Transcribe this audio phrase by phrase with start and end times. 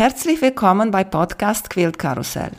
[0.00, 2.52] Herzlich willkommen bei Podcast Quilt Karussell.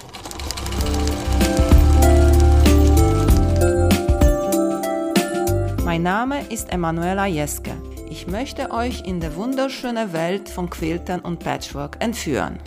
[5.83, 7.71] Mein Name ist Emanuela Jeske.
[8.11, 12.59] Ich möchte euch in die wunderschöne Welt von Quiltern und Patchwork entführen.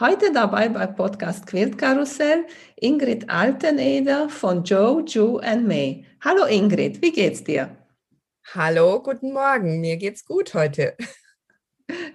[0.00, 6.04] Heute dabei bei Podcast Quilt Karussell Ingrid Alteneder von Joe, Ju and May.
[6.24, 7.76] Hallo Ingrid, wie geht's dir?
[8.54, 9.80] Hallo, guten Morgen.
[9.80, 10.96] Mir geht's gut heute.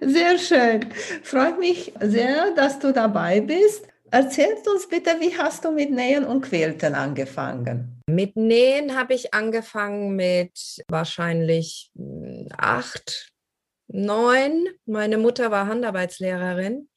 [0.02, 0.86] Sehr schön.
[1.24, 3.88] Freut mich sehr, dass du dabei bist.
[4.12, 8.00] Erzählst uns bitte, wie hast du mit Nähen und Quilten angefangen?
[8.08, 13.32] Mit Nähen habe ich angefangen mit wahrscheinlich hm, acht,
[13.88, 14.68] neun.
[14.86, 16.90] Meine Mutter war Handarbeitslehrerin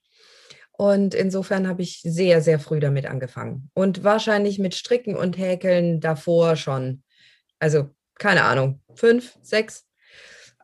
[0.72, 3.70] und insofern habe ich sehr, sehr früh damit angefangen.
[3.72, 7.02] Und wahrscheinlich mit Stricken und Häkeln davor schon.
[7.58, 9.86] Also keine Ahnung, fünf, sechs.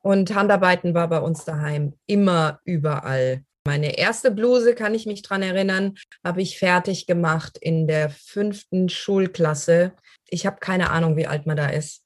[0.03, 3.45] Und Handarbeiten war bei uns daheim immer überall.
[3.65, 5.95] Meine erste Bluse, kann ich mich dran erinnern,
[6.25, 9.93] habe ich fertig gemacht in der fünften Schulklasse.
[10.29, 12.03] Ich habe keine Ahnung, wie alt man da ist.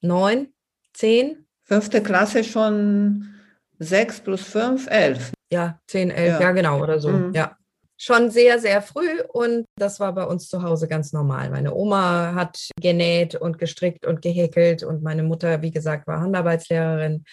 [0.00, 0.54] Neun?
[0.94, 1.46] Zehn?
[1.64, 3.34] Fünfte Klasse schon
[3.78, 5.32] sechs plus fünf, elf.
[5.52, 7.10] Ja, zehn, elf, ja, ja genau, oder so.
[7.10, 7.34] Mhm.
[7.34, 7.56] Ja
[8.00, 11.50] schon sehr, sehr früh und das war bei uns zu Hause ganz normal.
[11.50, 17.24] Meine Oma hat genäht und gestrickt und gehäkelt und meine Mutter, wie gesagt, war Handarbeitslehrerin.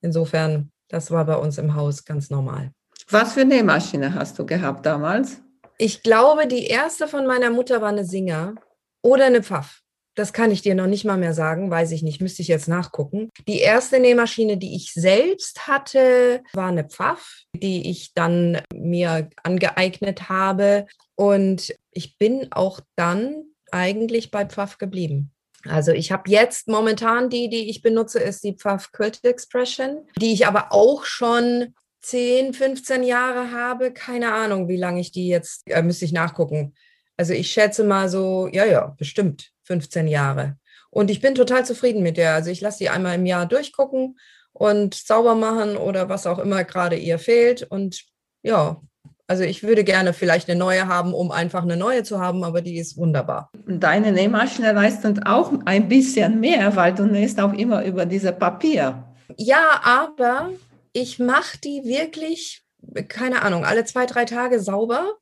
[0.00, 2.70] Insofern, das war bei uns im Haus ganz normal.
[3.10, 5.42] Was für Nähmaschine hast du gehabt damals?
[5.76, 8.54] Ich glaube, die erste von meiner Mutter war eine Singer
[9.02, 9.82] oder eine Pfaff.
[10.18, 12.66] Das kann ich dir noch nicht mal mehr sagen, weiß ich nicht, müsste ich jetzt
[12.66, 13.30] nachgucken.
[13.46, 20.28] Die erste Nähmaschine, die ich selbst hatte, war eine Pfaff, die ich dann mir angeeignet
[20.28, 20.86] habe.
[21.14, 25.30] Und ich bin auch dann eigentlich bei Pfaff geblieben.
[25.64, 30.32] Also ich habe jetzt momentan die, die ich benutze, ist die Pfaff Quilt Expression, die
[30.32, 33.92] ich aber auch schon 10, 15 Jahre habe.
[33.92, 36.74] Keine Ahnung, wie lange ich die jetzt, äh, müsste ich nachgucken.
[37.16, 40.56] Also ich schätze mal so, ja, ja, bestimmt 15 Jahre.
[40.90, 42.34] Und ich bin total zufrieden mit der.
[42.34, 44.18] Also ich lasse sie einmal im Jahr durchgucken
[44.52, 47.62] und sauber machen oder was auch immer gerade ihr fehlt.
[47.62, 48.02] Und
[48.42, 48.80] ja,
[49.26, 52.62] also ich würde gerne vielleicht eine neue haben, um einfach eine neue zu haben, aber
[52.62, 53.50] die ist wunderbar.
[53.66, 59.04] Deine Nähmaschine leistet auch ein bisschen mehr, weil du nähst auch immer über diese Papier.
[59.36, 60.50] Ja, aber
[60.94, 62.64] ich mache die wirklich,
[63.08, 65.18] keine Ahnung, alle zwei, drei Tage sauber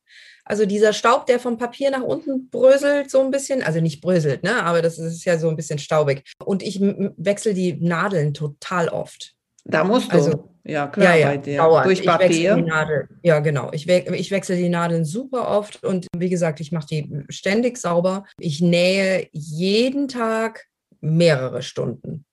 [0.47, 4.45] also dieser Staub, der vom Papier nach unten bröselt, so ein bisschen, also nicht bröselt,
[4.45, 4.63] ne?
[4.63, 6.23] aber das ist ja so ein bisschen staubig.
[6.45, 9.35] Und ich wechsle die Nadeln total oft.
[9.65, 10.17] Da musst du.
[10.17, 11.57] Also, ja, klar, ja, ja, bei dir.
[11.59, 11.87] Dauernd.
[11.87, 13.09] Durch Papier.
[13.23, 13.71] ja, genau.
[13.73, 17.77] Ich, we ich wechsle die Nadeln super oft und wie gesagt, ich mache die ständig
[17.79, 18.25] sauber.
[18.39, 20.67] Ich nähe jeden Tag
[21.01, 22.25] mehrere Stunden.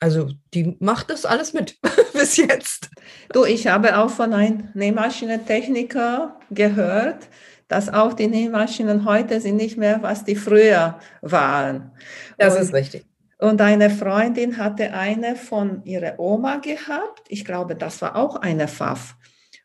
[0.00, 1.78] Also die macht das alles mit
[2.12, 2.90] bis jetzt.
[3.32, 7.28] Du, ich habe auch von einem Nähmaschinentechniker gehört,
[7.74, 11.90] dass auch die Nähmaschinen heute sind nicht mehr, was die früher waren.
[12.38, 13.04] Das und, ist richtig.
[13.38, 17.22] Und eine Freundin hatte eine von ihrer Oma gehabt.
[17.26, 19.16] Ich glaube, das war auch eine Pfaff.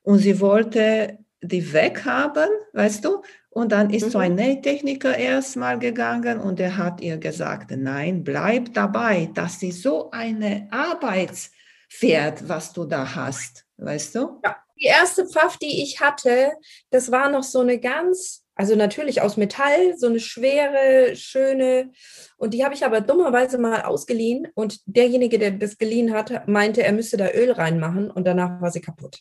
[0.02, 3.22] Und sie wollte die weghaben, weißt du?
[3.52, 4.10] Und dann ist mhm.
[4.10, 4.38] so ein mhm.
[4.38, 9.30] Nähtechniker erstmal gegangen und er hat ihr gesagt, nein, bleib dabei.
[9.36, 14.42] Das ist so eine Arbeitspferd, was du da hast, weißt du?
[14.44, 16.52] Ja die erste Pfaff, die ich hatte,
[16.90, 21.92] das war noch so eine ganz, also natürlich aus Metall, so eine schwere, schöne.
[22.38, 24.48] Und die habe ich aber dummerweise mal ausgeliehen.
[24.54, 28.72] Und derjenige, der das geliehen hat, meinte, er müsste da Öl reinmachen und danach war
[28.72, 29.20] sie kaputt.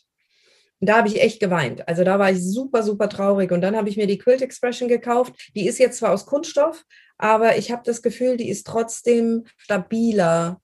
[0.81, 1.89] Und da habe ich echt geweint.
[1.89, 3.51] Also da war ich super, super traurig.
[3.51, 5.51] Und dann habe ich mir die Quilt Expression gekauft.
[5.57, 6.85] Die ist jetzt zwar aus Kunststoff,
[7.17, 10.61] aber ich habe das Gefühl, die ist trotzdem stabiler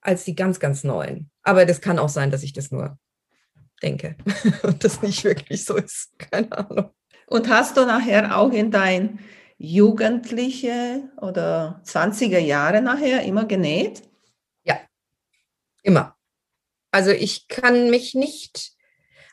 [0.00, 1.30] als die ganz, ganz neuen.
[1.42, 2.98] Aber das kann auch sein, dass ich das nur
[3.82, 4.16] denke
[4.62, 6.10] und das nicht wirklich so ist.
[6.18, 6.90] Keine Ahnung.
[7.26, 9.18] Und hast du nachher auch in dein
[9.58, 14.02] Jugendliche oder 20er Jahre nachher immer genäht?
[14.64, 14.80] Ja,
[15.82, 16.16] immer.
[16.90, 18.72] Also ich kann mich nicht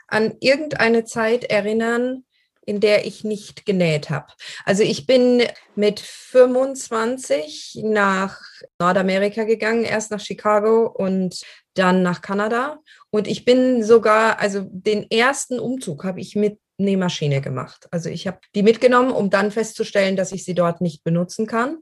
[0.08, 2.24] an irgendeine Zeit erinnern,
[2.66, 4.28] in der ich nicht genäht habe.
[4.64, 5.44] Also ich bin
[5.76, 8.40] mit 25 nach
[8.78, 11.42] Nordamerika gegangen, erst nach Chicago und
[11.74, 12.80] dann nach Kanada.
[13.12, 17.88] Und ich bin sogar, also den ersten Umzug habe ich mit Nähmaschine gemacht.
[17.92, 21.80] Also ich habe die mitgenommen, um dann festzustellen, dass ich sie dort nicht benutzen kann,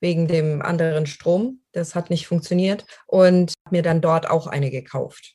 [0.00, 1.60] wegen dem anderen Strom.
[1.72, 2.84] Das hat nicht funktioniert.
[3.06, 5.34] Und mir dann dort auch eine gekauft.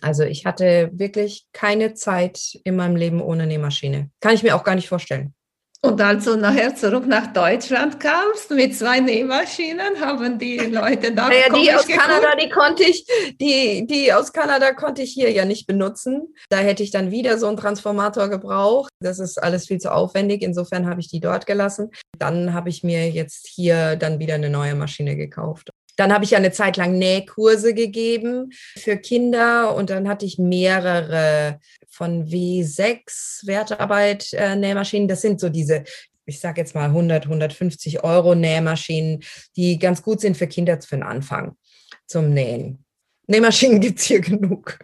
[0.00, 4.10] Also ich hatte wirklich keine Zeit in meinem Leben ohne Nähmaschine.
[4.20, 5.34] Kann ich mir auch gar nicht vorstellen.
[5.82, 11.28] Und als du nachher zurück nach Deutschland kamst mit zwei Nähmaschinen, haben die Leute da
[11.28, 12.04] naja, die aus geguckt?
[12.06, 13.06] Kanada, die konnte ich,
[13.40, 16.34] die, die aus Kanada konnte ich hier ja nicht benutzen.
[16.50, 18.90] Da hätte ich dann wieder so einen Transformator gebraucht.
[19.00, 20.42] Das ist alles viel zu aufwendig.
[20.42, 21.90] Insofern habe ich die dort gelassen.
[22.18, 25.70] Dann habe ich mir jetzt hier dann wieder eine neue Maschine gekauft.
[26.00, 30.38] Dann habe ich ja eine Zeit lang Nähkurse gegeben für Kinder und dann hatte ich
[30.38, 31.60] mehrere
[31.90, 35.08] von W6 Wertarbeit äh, Nähmaschinen.
[35.08, 35.84] Das sind so diese,
[36.24, 39.22] ich sage jetzt mal 100, 150 Euro Nähmaschinen,
[39.56, 41.58] die ganz gut sind für Kinder für den Anfang
[42.06, 42.82] zum Nähen.
[43.26, 44.78] Nähmaschinen gibt es hier genug.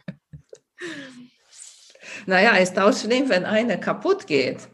[2.27, 4.69] Naja, ist auch schlimm, wenn eine kaputt geht.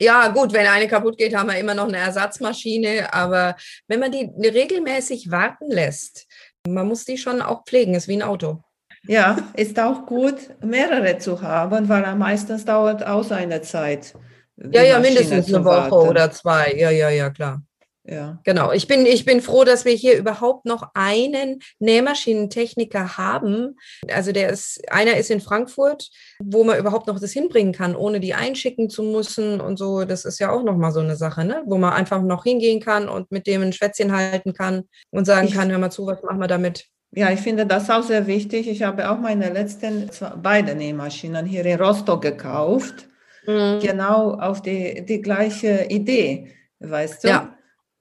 [0.00, 3.12] Ja, gut, wenn eine kaputt geht, haben wir immer noch eine Ersatzmaschine.
[3.12, 3.56] Aber
[3.86, 6.26] wenn man die regelmäßig warten lässt,
[6.66, 8.62] man muss die schon auch pflegen, ist wie ein Auto.
[9.06, 14.14] Ja, ist auch gut, mehrere zu haben, weil meistens dauert auch eine Zeit.
[14.56, 16.08] Ja, ja, mindestens eine Woche warten.
[16.08, 16.72] oder zwei.
[16.76, 17.62] Ja, ja, ja, klar.
[18.06, 18.38] Ja.
[18.44, 18.70] Genau.
[18.72, 23.76] Ich bin, ich bin froh, dass wir hier überhaupt noch einen Nähmaschinentechniker haben.
[24.12, 28.20] Also der ist, einer ist in Frankfurt, wo man überhaupt noch das hinbringen kann, ohne
[28.20, 30.04] die einschicken zu müssen und so.
[30.04, 31.62] Das ist ja auch nochmal so eine Sache, ne?
[31.64, 35.50] Wo man einfach noch hingehen kann und mit dem ein Schwätzchen halten kann und sagen
[35.50, 36.86] kann, hör mal zu, was machen wir damit?
[37.16, 38.68] Ja, ich finde das auch sehr wichtig.
[38.68, 40.10] Ich habe auch meine letzten
[40.42, 43.08] beide Nähmaschinen hier in Rostock gekauft.
[43.46, 43.78] Mhm.
[43.80, 46.48] Genau auf die, die gleiche Idee,
[46.80, 47.28] weißt du?
[47.28, 47.53] Ja.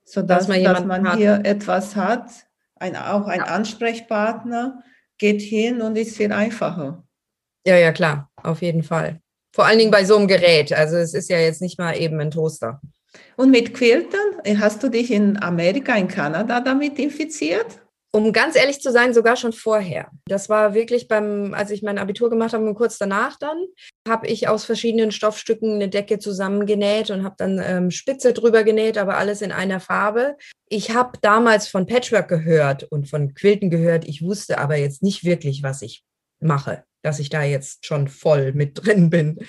[0.06, 1.18] Sodass dass man, dass man hat.
[1.18, 2.30] hier etwas hat,
[2.76, 3.46] ein, auch ein ja.
[3.46, 4.84] Ansprechpartner
[5.18, 7.04] geht hin und ist viel einfacher.
[7.66, 9.22] Ja, ja, klar, auf jeden Fall.
[9.54, 10.74] Vor allen Dingen bei so einem Gerät.
[10.74, 12.82] Also es ist ja jetzt nicht mal eben ein Toaster.
[13.38, 17.83] Und mit Quiltern, hast du dich in Amerika, in Kanada damit infiziert?
[18.16, 20.12] Um ganz ehrlich zu sein, sogar schon vorher.
[20.26, 23.58] Das war wirklich beim, als ich mein Abitur gemacht habe und kurz danach dann,
[24.08, 29.00] habe ich aus verschiedenen Stoffstücken eine Decke zusammengenäht und habe dann ähm, Spitze drüber genäht,
[29.00, 30.38] aber alles in einer Farbe.
[30.70, 34.08] Ich habe damals von Patchwork gehört und von Quilten gehört.
[34.08, 36.04] Ich wusste aber jetzt nicht wirklich, was ich
[36.40, 39.40] mache, dass ich da jetzt schon voll mit drin bin.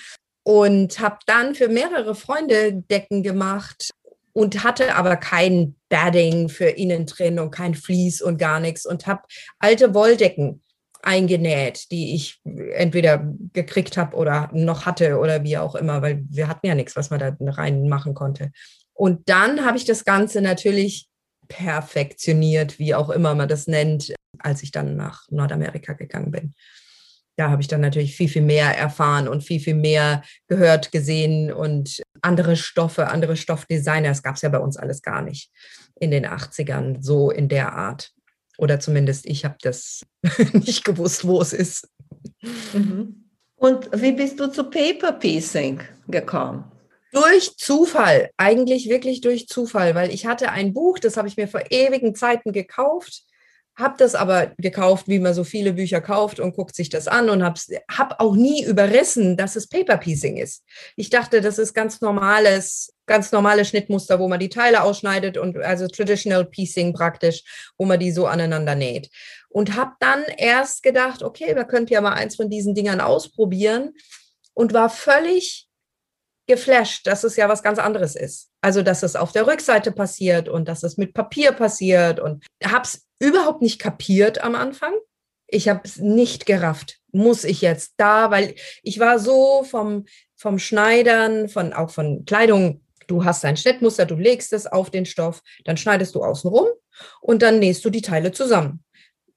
[0.42, 3.90] Und habe dann für mehrere Freunde Decken gemacht,
[4.34, 9.06] und hatte aber kein Badding für innen drin und kein Vlies und gar nichts und
[9.06, 9.22] habe
[9.58, 10.60] alte Wolldecken
[11.02, 12.40] eingenäht, die ich
[12.72, 16.96] entweder gekriegt habe oder noch hatte oder wie auch immer, weil wir hatten ja nichts,
[16.96, 18.50] was man da rein machen konnte.
[18.92, 21.08] Und dann habe ich das Ganze natürlich
[21.46, 26.54] perfektioniert, wie auch immer man das nennt, als ich dann nach Nordamerika gegangen bin
[27.36, 31.52] da habe ich dann natürlich viel, viel mehr erfahren und viel, viel mehr gehört, gesehen
[31.52, 34.08] und andere Stoffe, andere Stoffdesigner.
[34.08, 35.50] Das gab es ja bei uns alles gar nicht
[36.00, 38.12] in den 80ern, so in der Art.
[38.56, 40.02] Oder zumindest ich habe das
[40.52, 41.88] nicht gewusst, wo es ist.
[42.72, 43.30] Mhm.
[43.56, 46.70] Und wie bist du zu Paper Piecing gekommen?
[47.12, 51.46] Durch Zufall, eigentlich wirklich durch Zufall, weil ich hatte ein Buch, das habe ich mir
[51.46, 53.22] vor ewigen Zeiten gekauft
[53.76, 57.28] habe das aber gekauft, wie man so viele Bücher kauft und guckt sich das an
[57.28, 57.58] und habe
[57.90, 60.62] hab auch nie überrissen, dass es Paper Piecing ist.
[60.96, 65.56] Ich dachte, das ist ganz normales, ganz normale Schnittmuster, wo man die Teile ausschneidet und
[65.58, 67.42] also Traditional Piecing praktisch,
[67.76, 69.10] wo man die so aneinander näht.
[69.48, 73.92] Und habe dann erst gedacht, okay, wir könnten ja mal eins von diesen Dingern ausprobieren
[74.52, 75.68] und war völlig
[76.46, 78.50] geflasht, dass es ja was ganz anderes ist.
[78.60, 82.84] Also, dass es auf der Rückseite passiert und dass es mit Papier passiert und habe
[82.84, 84.92] es überhaupt nicht kapiert am Anfang.
[85.46, 86.98] Ich habe es nicht gerafft.
[87.12, 90.04] Muss ich jetzt da, weil ich war so vom,
[90.36, 92.82] vom Schneidern, von, auch von Kleidung.
[93.06, 96.68] Du hast ein Schnittmuster, du legst es auf den Stoff, dann schneidest du außen rum
[97.20, 98.82] und dann nähst du die Teile zusammen.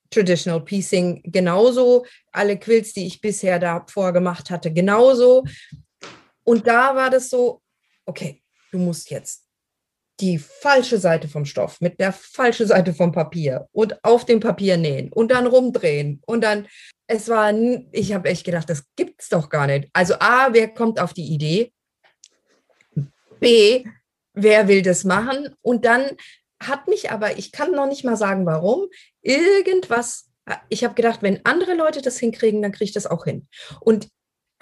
[0.10, 5.44] Traditional Piecing genauso, alle Quills, die ich bisher davor gemacht hatte, genauso.
[6.48, 7.62] Und da war das so,
[8.06, 9.44] okay, du musst jetzt
[10.22, 14.78] die falsche Seite vom Stoff mit der falschen Seite vom Papier und auf dem Papier
[14.78, 16.68] nähen und dann rumdrehen und dann,
[17.06, 17.54] es war,
[17.92, 19.90] ich habe echt gedacht, das gibt's doch gar nicht.
[19.92, 21.74] Also A, wer kommt auf die Idee?
[23.42, 23.84] B,
[24.34, 25.54] wer will das machen?
[25.62, 26.12] Und dann
[26.64, 28.88] hat mich aber, ich kann noch nicht mal sagen, warum,
[29.22, 30.32] irgendwas,
[30.70, 33.50] ich habe gedacht, wenn andere Leute das hinkriegen, dann kriege ich das auch hin.
[33.82, 34.08] Und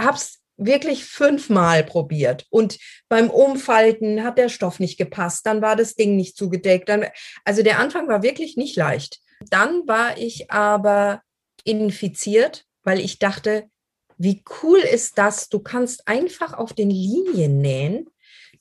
[0.02, 2.78] habe es wirklich fünfmal probiert und
[3.10, 6.90] beim Umfalten hat der Stoff nicht gepasst, dann war das Ding nicht zugedeckt.
[6.90, 7.06] Dann,
[7.44, 9.20] also der Anfang war wirklich nicht leicht.
[9.50, 11.22] Dann war ich aber
[11.64, 13.70] infiziert, weil ich dachte,
[14.18, 15.50] wie cool ist das?
[15.50, 18.10] Du kannst einfach auf den Linien nähen,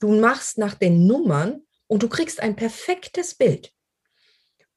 [0.00, 3.72] du machst nach den Nummern und du kriegst ein perfektes Bild.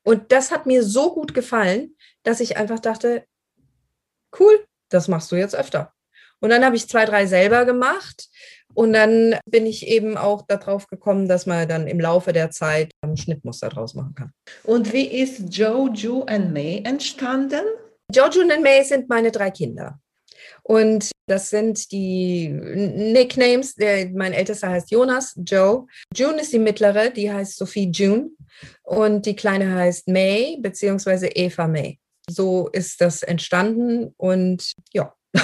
[0.04, 3.26] Und das hat mir so gut gefallen, dass ich einfach dachte,
[4.40, 5.94] cool, das machst du jetzt öfter.
[6.40, 8.30] Und dann habe ich zwei, drei selber gemacht.
[8.74, 12.92] Und dann bin ich eben auch darauf gekommen, dass man dann im Laufe der Zeit
[13.02, 14.32] ein Schnittmuster draus machen kann.
[14.64, 17.64] Und wie ist Jojo and May entstanden?
[18.14, 20.00] Jojo und May sind meine drei Kinder.
[20.64, 23.76] Und das sind die Nicknames.
[23.76, 25.88] Der, mein ältester heißt Jonas, Joe.
[26.16, 28.30] June ist die mittlere, die heißt Sophie June.
[28.84, 32.00] Und die kleine heißt May, beziehungsweise Eva May.
[32.30, 35.14] So ist das entstanden und ja,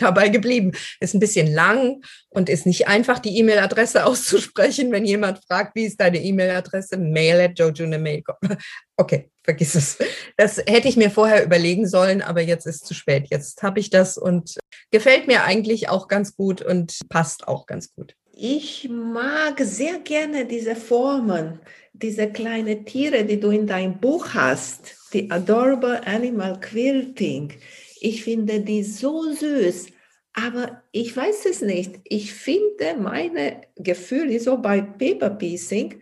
[0.00, 0.72] dabei geblieben.
[1.00, 5.84] Ist ein bisschen lang und ist nicht einfach, die E-Mail-Adresse auszusprechen, wenn jemand fragt, wie
[5.84, 6.96] ist deine E-Mail-Adresse?
[6.96, 8.56] Mail at jojunemail.com.
[8.96, 9.98] Okay, vergiss es.
[10.36, 13.28] Das hätte ich mir vorher überlegen sollen, aber jetzt ist zu spät.
[13.30, 14.58] Jetzt habe ich das und
[14.90, 18.14] gefällt mir eigentlich auch ganz gut und passt auch ganz gut.
[18.42, 21.60] Ich mag sehr gerne diese Formen,
[21.92, 27.52] diese kleinen Tiere, die du in deinem Buch hast, die Adorable Animal Quilting.
[28.00, 29.86] Ich finde die so süß,
[30.32, 32.00] aber ich weiß es nicht.
[32.04, 36.00] Ich finde meine Gefühle so bei Paper Piecing,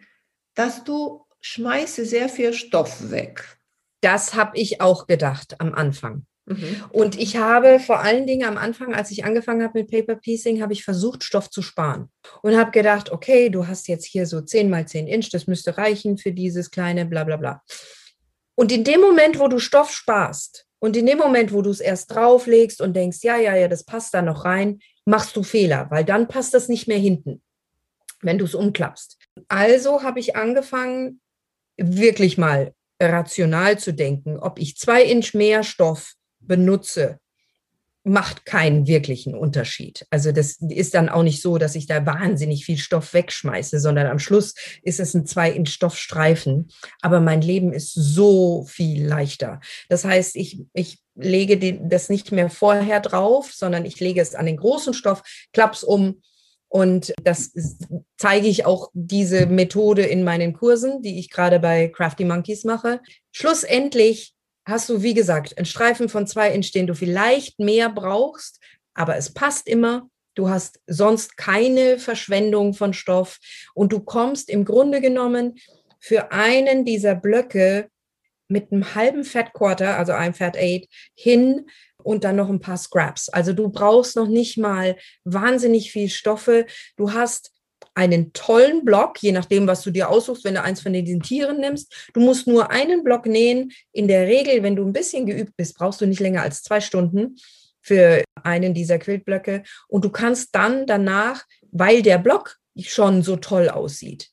[0.55, 3.59] dass du schmeißt sehr viel Stoff weg.
[4.01, 6.27] Das habe ich auch gedacht am Anfang.
[6.47, 6.85] Mhm.
[6.91, 10.63] Und ich habe vor allen Dingen am Anfang, als ich angefangen habe mit Paper Piecing,
[10.63, 12.09] habe ich versucht, Stoff zu sparen.
[12.43, 15.77] Und habe gedacht, okay, du hast jetzt hier so 10 mal 10 Inch, das müsste
[15.77, 17.63] reichen für dieses kleine bla bla bla.
[18.55, 21.81] Und in dem Moment, wo du Stoff sparst und in dem Moment, wo du es
[21.81, 25.91] erst drauflegst und denkst, ja, ja, ja, das passt da noch rein, machst du Fehler,
[25.91, 27.43] weil dann passt das nicht mehr hinten,
[28.21, 29.19] wenn du es umklappst.
[29.49, 31.21] Also habe ich angefangen,
[31.77, 37.19] wirklich mal rational zu denken, ob ich zwei Inch mehr Stoff benutze,
[38.09, 40.07] macht keinen wirklichen Unterschied.
[40.11, 44.07] Also das ist dann auch nicht so, dass ich da wahnsinnig viel Stoff wegschmeiße, sondern
[44.07, 46.69] am Schluss ist es ein zwei Inch Stoffstreifen.
[47.01, 49.61] Aber mein Leben ist so viel leichter.
[49.89, 54.35] Das heißt, ich, ich lege die, das nicht mehr vorher drauf, sondern ich lege es
[54.35, 55.23] an den großen Stoff,
[55.53, 56.23] klapp's um.
[56.71, 57.53] Und das
[58.19, 63.01] zeige ich auch diese Methode in meinen Kursen, die ich gerade bei Crafty Monkeys mache.
[63.33, 64.35] Schlussendlich
[64.69, 68.61] hast du, wie gesagt, einen Streifen von zwei Inch, den du vielleicht mehr brauchst,
[68.95, 70.09] aber es passt immer.
[70.35, 73.39] Du hast sonst keine Verschwendung von Stoff
[73.75, 75.57] und du kommst im Grunde genommen
[75.99, 77.89] für einen dieser Blöcke
[78.47, 81.67] mit einem halben Fat Quarter, also einem Fat Eight, hin
[82.03, 83.29] und dann noch ein paar Scraps.
[83.29, 86.67] Also du brauchst noch nicht mal wahnsinnig viel Stoffe.
[86.97, 87.51] Du hast
[87.99, 91.59] einen tollen Block, je nachdem, was du dir aussuchst, wenn du eins von diesen Tieren
[91.59, 91.93] nimmst.
[92.15, 93.73] Du musst nur einen Block nähen.
[93.93, 96.81] In der Regel, wenn du ein bisschen geübt bist, brauchst du nicht länger als zwei
[96.81, 97.37] Stunden
[97.81, 99.65] für einen dieser Quiltblöcke.
[99.89, 104.31] Und du kannst dann danach, weil der Block schon so toll aussieht,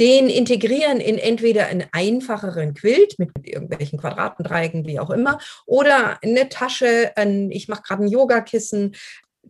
[0.00, 6.18] den integrieren in entweder einen einfacheren Quilt mit irgendwelchen Quadraten, Dreiecken, wie auch immer, oder
[6.22, 8.94] eine Tasche, ein, ich mache gerade ein Yogakissen,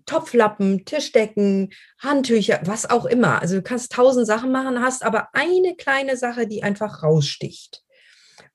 [0.07, 3.41] Topflappen, Tischdecken, Handtücher, was auch immer.
[3.41, 7.83] Also du kannst tausend Sachen machen, hast aber eine kleine Sache, die einfach raussticht.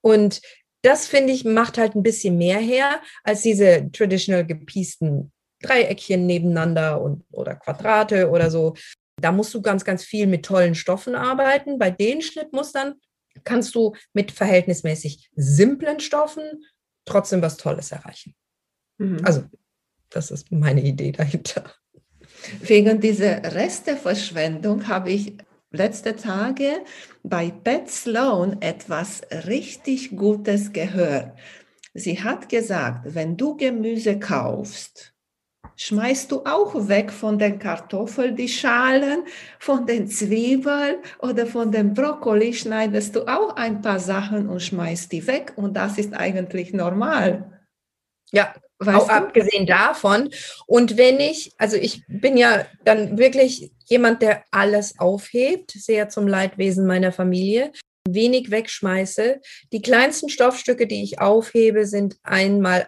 [0.02, 0.42] Und
[0.82, 7.02] das finde ich macht halt ein bisschen mehr her als diese traditional gepiesten Dreieckchen nebeneinander
[7.02, 8.76] und oder Quadrate oder so.
[9.20, 11.80] Da musst du ganz, ganz viel mit tollen Stoffen arbeiten.
[11.80, 12.96] Bei den Schnittmustern
[13.44, 16.64] kannst du mit verhältnismäßig simplen Stoffen
[17.06, 18.36] trotzdem was Tolles erreichen.
[19.00, 19.20] Mhm.
[19.24, 19.46] Also
[20.10, 21.72] das ist meine Idee dahinter.
[22.62, 25.38] Wegen dieser Resteverschwendung habe ich
[25.72, 26.84] letzte Tage
[27.24, 31.38] bei Pat Sloan etwas richtig Gutes gehört.
[31.94, 35.14] Sie hat gesagt, wenn du Gemüse kaufst,
[35.76, 39.24] schmeißt du auch weg von den Kartoffeln die Schalen,
[39.60, 45.12] von den Zwiebeln oder von dem Brokkoli schneidest du auch ein paar Sachen und schmeißt
[45.12, 47.62] die weg und das ist eigentlich normal.
[48.32, 49.14] Ja, Weißt auch du?
[49.14, 50.30] abgesehen davon.
[50.66, 56.28] Und wenn ich, also ich bin ja dann wirklich jemand, der alles aufhebt, sehr zum
[56.28, 57.72] Leidwesen meiner Familie,
[58.08, 59.42] wenig wegschmeiße.
[59.72, 62.88] Die kleinsten Stoffstücke, die ich aufhebe, sind einmal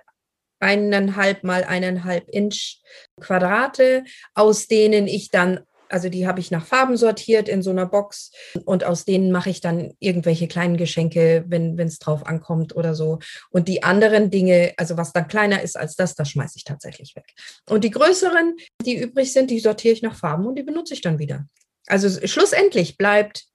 [0.60, 2.81] eineinhalb mal eineinhalb Inch
[3.19, 4.03] Quadrate,
[4.34, 8.31] aus denen ich dann also die habe ich nach Farben sortiert in so einer Box
[8.65, 13.19] und aus denen mache ich dann irgendwelche kleinen Geschenke, wenn es drauf ankommt oder so.
[13.50, 17.15] Und die anderen Dinge, also was dann kleiner ist als das, das schmeiße ich tatsächlich
[17.15, 17.34] weg.
[17.69, 18.55] Und die größeren,
[18.86, 21.46] die übrig sind, die sortiere ich nach Farben und die benutze ich dann wieder.
[21.88, 23.46] Also schlussendlich bleibt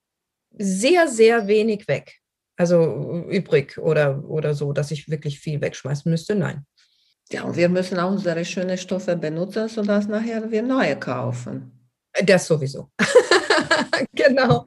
[0.57, 2.19] sehr, sehr wenig weg.
[2.57, 6.35] Also übrig oder, oder so, dass ich wirklich viel wegschmeißen müsste.
[6.35, 6.67] Nein.
[7.33, 11.84] Ja, und wir müssen auch unsere schönen Stoffe benutzen, sodass nachher wir neue kaufen.
[12.23, 12.91] Das sowieso.
[14.15, 14.67] genau.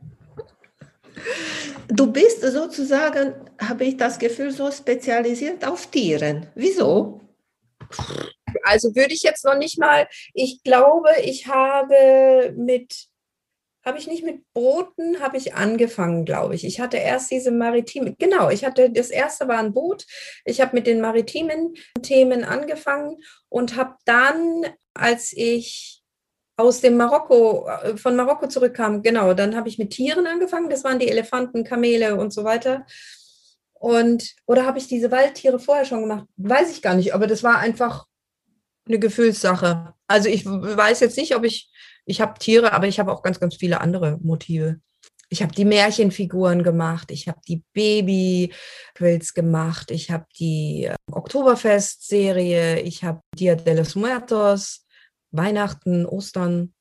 [1.88, 6.48] Du bist sozusagen, habe ich das Gefühl, so spezialisiert auf Tieren.
[6.56, 7.22] Wieso?
[8.63, 13.08] Also würde ich jetzt noch nicht mal, ich glaube, ich habe mit,
[13.86, 16.66] habe ich nicht mit Booten, habe ich angefangen, glaube ich.
[16.66, 20.06] Ich hatte erst diese maritime, genau, ich hatte, das erste war ein Boot.
[20.44, 25.97] Ich habe mit den maritimen Themen angefangen und habe dann, als ich
[26.58, 30.70] aus dem Marokko, äh, von Marokko zurückkam, genau, dann habe ich mit Tieren angefangen.
[30.70, 32.86] Das waren die Elefanten, Kamele und so weiter.
[33.74, 36.26] Und, oder habe ich diese Waldtiere vorher schon gemacht?
[36.36, 38.06] Weiß ich gar nicht, aber das war einfach
[38.88, 39.94] eine Gefühlssache.
[40.08, 41.70] Also ich weiß jetzt nicht, ob ich,
[42.06, 44.80] ich habe Tiere, aber ich habe auch ganz, ganz viele andere Motive.
[45.30, 52.80] Ich habe die Märchenfiguren gemacht, ich habe die Babyquills gemacht, ich habe die äh, Oktoberfest-Serie,
[52.80, 54.87] ich habe Dia de los Muertos,
[55.32, 56.74] Weihnachten, Ostern,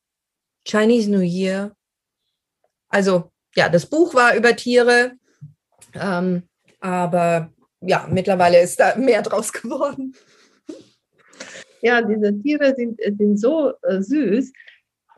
[0.67, 1.75] Chinese New Year.
[2.89, 5.13] Also ja, das Buch war über Tiere.
[5.95, 6.43] Ähm,
[6.81, 10.15] aber ja, mittlerweile ist da mehr draus geworden.
[11.83, 14.53] Ja, diese Tiere sind, sind so äh, süß,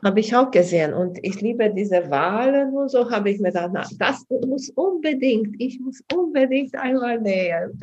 [0.03, 0.93] habe ich auch gesehen.
[0.93, 5.55] Und ich liebe diese Wahlen und so, habe ich mir gedacht, na, das muss unbedingt,
[5.59, 7.79] ich muss unbedingt einmal nähen.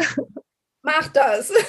[0.82, 1.52] Mach das.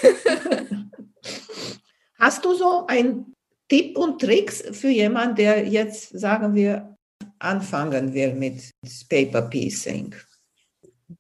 [2.20, 3.37] Hast du so einen
[3.70, 6.96] Tipp und Tricks für jemanden, der jetzt, sagen wir,
[7.40, 8.72] anfangen will mit
[9.10, 10.16] Paper Piecing?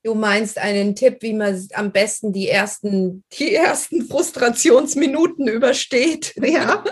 [0.03, 6.33] Du meinst einen Tipp, wie man am besten die ersten, die ersten Frustrationsminuten übersteht?
[6.41, 6.83] Ja.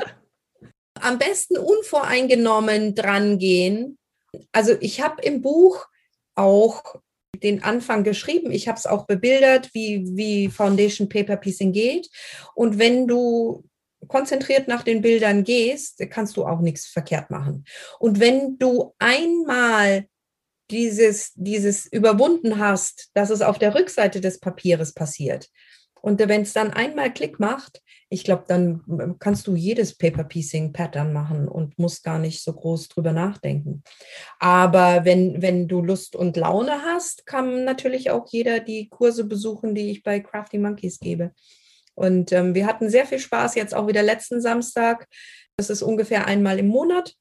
[1.01, 3.97] am besten unvoreingenommen drangehen.
[4.51, 5.85] Also ich habe im Buch
[6.35, 6.95] auch
[7.43, 8.51] den Anfang geschrieben.
[8.51, 12.09] Ich habe es auch bebildert, wie, wie Foundation Paper Piecing geht.
[12.53, 13.65] Und wenn du
[14.07, 17.65] konzentriert nach den Bildern gehst, kannst du auch nichts verkehrt machen.
[17.99, 20.05] Und wenn du einmal
[20.71, 25.49] dieses, dieses überwunden hast, dass es auf der Rückseite des Papieres passiert.
[26.01, 31.47] Und wenn es dann einmal Klick macht, ich glaube, dann kannst du jedes Paper-Piecing-Pattern machen
[31.47, 33.81] und musst gar nicht so groß drüber nachdenken.
[34.39, 39.73] Aber wenn, wenn du Lust und Laune hast, kann natürlich auch jeder die Kurse besuchen,
[39.73, 41.33] die ich bei Crafty Monkeys gebe.
[41.95, 45.07] Und ähm, wir hatten sehr viel Spaß jetzt auch wieder letzten Samstag.
[45.57, 47.13] Das ist ungefähr einmal im Monat.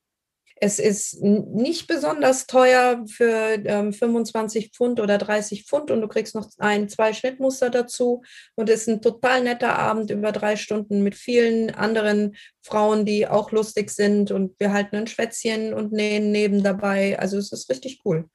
[0.56, 6.34] Es ist nicht besonders teuer für ähm, 25 Pfund oder 30 Pfund und du kriegst
[6.34, 8.22] noch ein, zwei Schnittmuster dazu.
[8.54, 13.26] Und es ist ein total netter Abend über drei Stunden mit vielen anderen Frauen, die
[13.26, 14.30] auch lustig sind.
[14.30, 17.18] Und wir halten ein Schwätzchen und nähen neben dabei.
[17.18, 18.28] Also es ist richtig cool.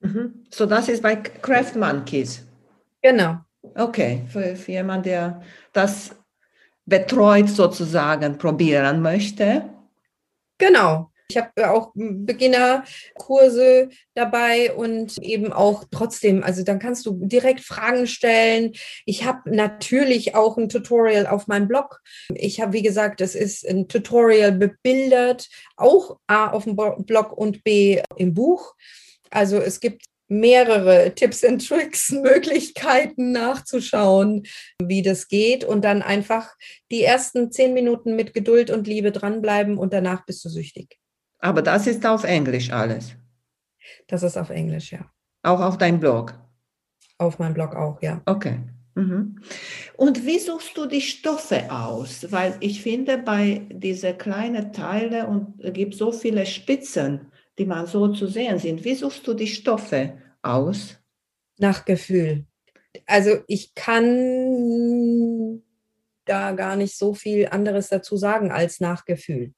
[0.00, 0.46] Mhm.
[0.52, 2.44] So, das ist bei Craft Monkeys.
[3.02, 3.45] Genau.
[3.74, 6.14] Okay, für, für jemanden, der das
[6.84, 9.68] betreut sozusagen probieren möchte.
[10.58, 11.10] Genau.
[11.28, 18.06] Ich habe auch Beginnerkurse dabei und eben auch trotzdem, also dann kannst du direkt Fragen
[18.06, 18.72] stellen.
[19.06, 22.00] Ich habe natürlich auch ein Tutorial auf meinem Blog.
[22.32, 27.64] Ich habe, wie gesagt, das ist ein Tutorial bebildert, auch A auf dem Blog und
[27.64, 28.76] B im Buch.
[29.30, 34.46] Also es gibt mehrere Tipps und Tricks, Möglichkeiten nachzuschauen,
[34.82, 36.54] wie das geht und dann einfach
[36.90, 40.98] die ersten zehn Minuten mit Geduld und Liebe dranbleiben und danach bist du süchtig.
[41.38, 43.14] Aber das ist auf Englisch alles.
[44.08, 45.10] Das ist auf Englisch, ja.
[45.42, 46.34] Auch auf deinem Blog?
[47.18, 48.20] Auf meinem Blog auch, ja.
[48.26, 48.58] Okay.
[48.94, 49.40] Mhm.
[49.96, 52.26] Und wie suchst du die Stoffe aus?
[52.32, 57.86] Weil ich finde, bei diesen kleinen Teilen und es gibt so viele Spitzen, die man
[57.86, 58.84] so zu sehen sind.
[58.84, 60.96] Wie suchst du die Stoffe aus?
[61.58, 62.44] Nach Gefühl.
[63.06, 65.62] Also ich kann
[66.24, 69.52] da gar nicht so viel anderes dazu sagen als nach Gefühl.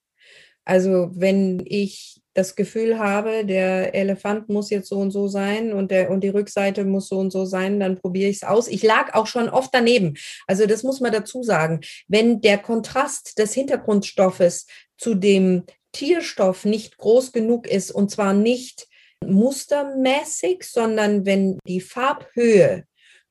[0.65, 5.91] Also wenn ich das Gefühl habe, der Elefant muss jetzt so und so sein und,
[5.91, 8.69] der, und die Rückseite muss so und so sein, dann probiere ich es aus.
[8.69, 10.15] Ich lag auch schon oft daneben.
[10.47, 11.81] Also das muss man dazu sagen.
[12.07, 14.67] Wenn der Kontrast des Hintergrundstoffes
[14.99, 18.89] zu dem Tierstoff nicht groß genug ist und zwar nicht
[19.25, 22.85] mustermäßig, sondern wenn die Farbhöhe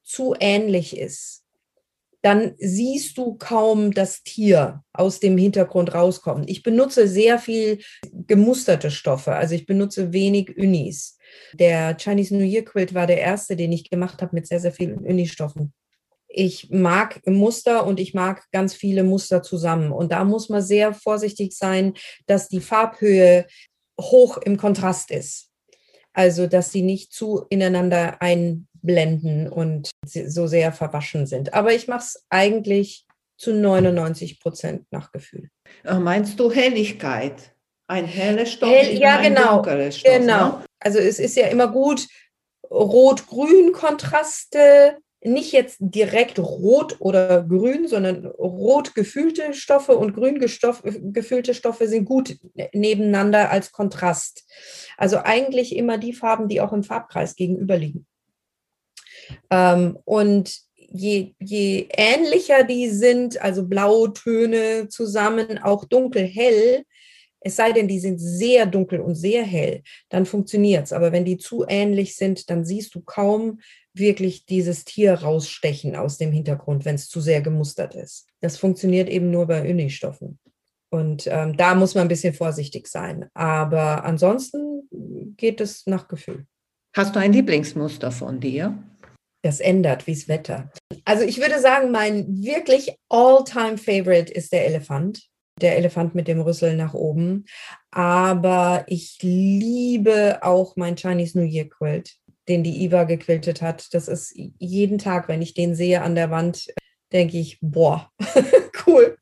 [0.04, 1.44] zu ähnlich ist,
[2.22, 6.48] dann siehst du kaum das Tier aus dem Hintergrund rauskommen.
[6.48, 7.80] Ich benutze sehr viel
[8.12, 11.18] gemusterte Stoffe, also ich benutze wenig Unis.
[11.54, 14.72] Der Chinese New Year Quilt war der erste, den ich gemacht habe mit sehr, sehr
[14.72, 15.74] vielen Unistoffen.
[16.38, 19.92] Ich mag Muster und ich mag ganz viele Muster zusammen.
[19.92, 21.96] Und da muss man sehr vorsichtig sein,
[22.28, 23.48] dass die Farbhöhe
[24.00, 25.50] hoch im Kontrast ist.
[26.14, 31.56] Also, dass sie nicht zu ineinander ein blenden und so sehr verwaschen sind.
[31.56, 35.50] Aber ich mache es eigentlich zu 99 Prozent nach Gefühl.
[35.84, 37.56] Meinst du Helligkeit?
[37.88, 38.70] Ein heller Stoff?
[38.70, 39.64] Hell, ja, genau.
[39.64, 40.60] Stoff, genau.
[40.60, 40.66] Ne?
[40.80, 42.08] Also es ist ja immer gut,
[42.70, 51.88] Rot-Grün-Kontraste nicht jetzt direkt rot oder grün, sondern rot gefüllte Stoffe und grün gefüllte Stoffe
[51.88, 52.38] sind gut
[52.74, 54.46] nebeneinander als Kontrast.
[54.96, 58.06] Also eigentlich immer die Farben, die auch im Farbkreis gegenüberliegen.
[59.50, 66.84] Ähm, und je, je ähnlicher die sind, also Blautöne zusammen, auch dunkel-hell,
[67.40, 70.94] es sei denn, die sind sehr dunkel und sehr hell, dann funktioniert es.
[70.94, 73.60] Aber wenn die zu ähnlich sind, dann siehst du kaum
[73.98, 78.28] wirklich dieses Tier rausstechen aus dem Hintergrund, wenn es zu sehr gemustert ist.
[78.42, 80.40] Das funktioniert eben nur bei Unistoffen.
[80.90, 83.30] Und ähm, da muss man ein bisschen vorsichtig sein.
[83.34, 84.88] Aber ansonsten
[85.36, 86.46] geht es nach Gefühl.
[86.96, 88.78] Hast du ein Lieblingsmuster von dir?
[89.44, 90.72] Das ändert wie das Wetter.
[91.06, 95.28] Also ich würde sagen, mein wirklich all-time-Favorite ist der Elefant.
[95.62, 97.46] Der Elefant mit dem Rüssel nach oben.
[97.92, 103.94] Aber ich liebe auch mein Chinese New Year Quilt den die Iva gequiltet hat.
[103.94, 106.68] Das ist jeden Tag, wenn ich den sehe an der Wand,
[107.12, 108.12] denke ich, boah,
[108.88, 109.18] cool.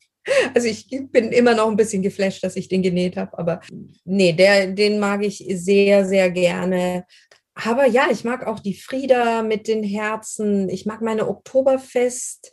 [0.54, 3.62] Also ich bin immer noch ein bisschen geflasht, dass ich den genäht habe, aber
[4.06, 7.06] nee, der, den mag ich sehr, sehr gerne.
[7.54, 10.68] Aber ja, ich mag auch die Frieda mit den Herzen.
[10.68, 12.52] Ich mag meine Oktoberfest.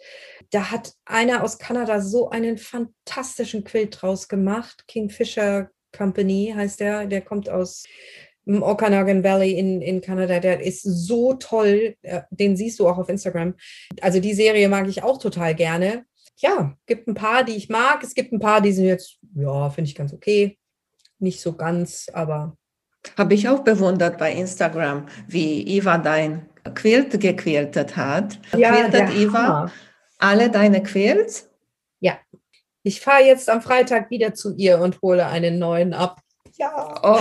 [0.51, 4.85] Da hat einer aus Kanada so einen fantastischen Quilt draus gemacht.
[4.87, 7.07] Kingfisher Company heißt der.
[7.07, 7.85] Der kommt aus
[8.45, 11.97] im Okanagan Valley in, in Kanada, der ist so toll.
[12.03, 13.55] Äh, den siehst du auch auf Instagram.
[14.01, 16.05] Also die Serie mag ich auch total gerne.
[16.39, 18.03] Ja, gibt ein paar, die ich mag.
[18.03, 20.59] Es gibt ein paar, die sind jetzt, ja, finde ich ganz okay.
[21.19, 22.57] Nicht so ganz, aber.
[23.17, 28.39] Habe ich auch bewundert bei Instagram, wie Eva dein Quilt gequiltet hat.
[28.57, 29.71] Ja, Quiltet Eva
[30.23, 31.51] alle deine Quilts?
[32.01, 32.19] Ja.
[32.83, 36.22] Ich fahre jetzt am Freitag wieder zu ihr und hole einen neuen ab.
[36.63, 36.95] Ja.
[37.03, 37.21] Oh,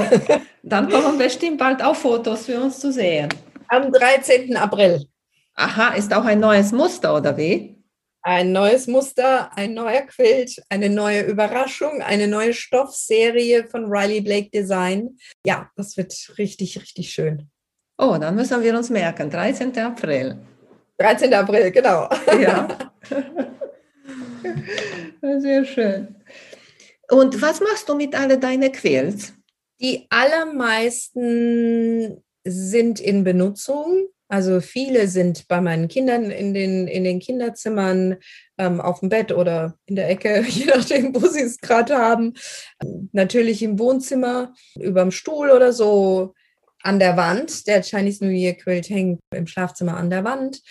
[0.61, 3.29] dann kommen bestimmt bald auch Fotos für uns zu sehen.
[3.69, 4.55] Am 13.
[4.55, 5.03] April.
[5.55, 7.75] Aha, ist auch ein neues Muster oder wie?
[8.21, 14.51] Ein neues Muster, ein neuer Quilt, eine neue Überraschung, eine neue Stoffserie von Riley Blake
[14.51, 15.17] Design.
[15.43, 17.49] Ja, das wird richtig, richtig schön.
[17.97, 19.75] Oh, dann müssen wir uns merken, 13.
[19.79, 20.37] April.
[20.99, 21.33] 13.
[21.33, 22.07] April, genau.
[22.39, 22.67] Ja.
[25.39, 26.15] Sehr schön.
[27.11, 29.33] Und was machst du mit all deinen Quills?
[29.81, 34.07] Die allermeisten sind in Benutzung.
[34.29, 38.15] Also viele sind bei meinen Kindern in den, in den Kinderzimmern,
[38.57, 42.35] ähm, auf dem Bett oder in der Ecke, je nachdem, wo sie es gerade haben.
[43.11, 46.33] Natürlich im Wohnzimmer, über dem Stuhl oder so,
[46.81, 47.67] an der Wand.
[47.67, 50.61] Der Chinese New Year Quilt hängt im Schlafzimmer an der Wand.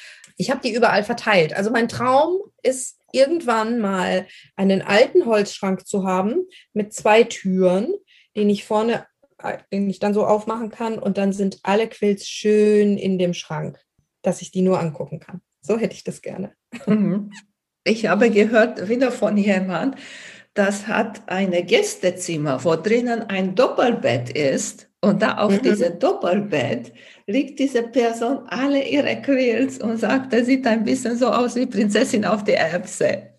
[0.41, 1.53] Ich habe die überall verteilt.
[1.55, 4.27] Also mein Traum ist irgendwann mal
[4.57, 7.93] einen alten Holzschrank zu haben mit zwei Türen,
[8.35, 9.07] den ich vorne,
[9.43, 13.35] äh, den ich dann so aufmachen kann und dann sind alle Quills schön in dem
[13.35, 13.79] Schrank,
[14.23, 15.43] dass ich die nur angucken kann.
[15.61, 16.55] So hätte ich das gerne.
[16.87, 17.31] Mhm.
[17.85, 19.97] Ich habe gehört wieder von jemand,
[20.55, 25.63] das hat ein Gästezimmer, wo drinnen ein Doppelbett ist und da auf mhm.
[25.63, 26.93] diesem Doppelbett
[27.27, 31.67] liegt diese Person alle ihre Quills und sagt, er sieht ein bisschen so aus wie
[31.67, 33.31] Prinzessin auf der Erbse.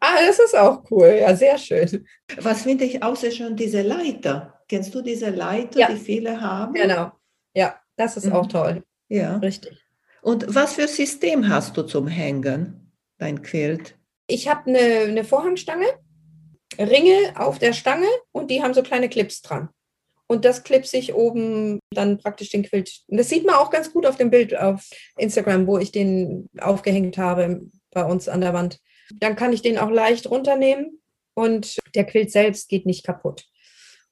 [0.00, 1.18] Ah, das ist auch cool.
[1.20, 2.06] Ja, sehr schön.
[2.40, 4.62] Was finde ich außer schon diese Leiter?
[4.68, 5.88] Kennst du diese Leiter, ja.
[5.88, 6.74] die viele haben?
[6.74, 7.10] Genau.
[7.54, 8.32] Ja, das ist mhm.
[8.32, 8.84] auch toll.
[9.08, 9.38] Ja.
[9.38, 9.84] Richtig.
[10.22, 13.96] Und was für System hast du zum Hängen, dein Quilt?
[14.28, 15.86] Ich habe eine, eine Vorhangstange,
[16.78, 19.70] Ringe auf der Stange und die haben so kleine Clips dran.
[20.28, 23.00] Und das klipse ich oben dann praktisch den Quilt.
[23.08, 24.86] Das sieht man auch ganz gut auf dem Bild auf
[25.16, 28.78] Instagram, wo ich den aufgehängt habe bei uns an der Wand.
[29.20, 31.00] Dann kann ich den auch leicht runternehmen
[31.34, 33.46] und der Quilt selbst geht nicht kaputt.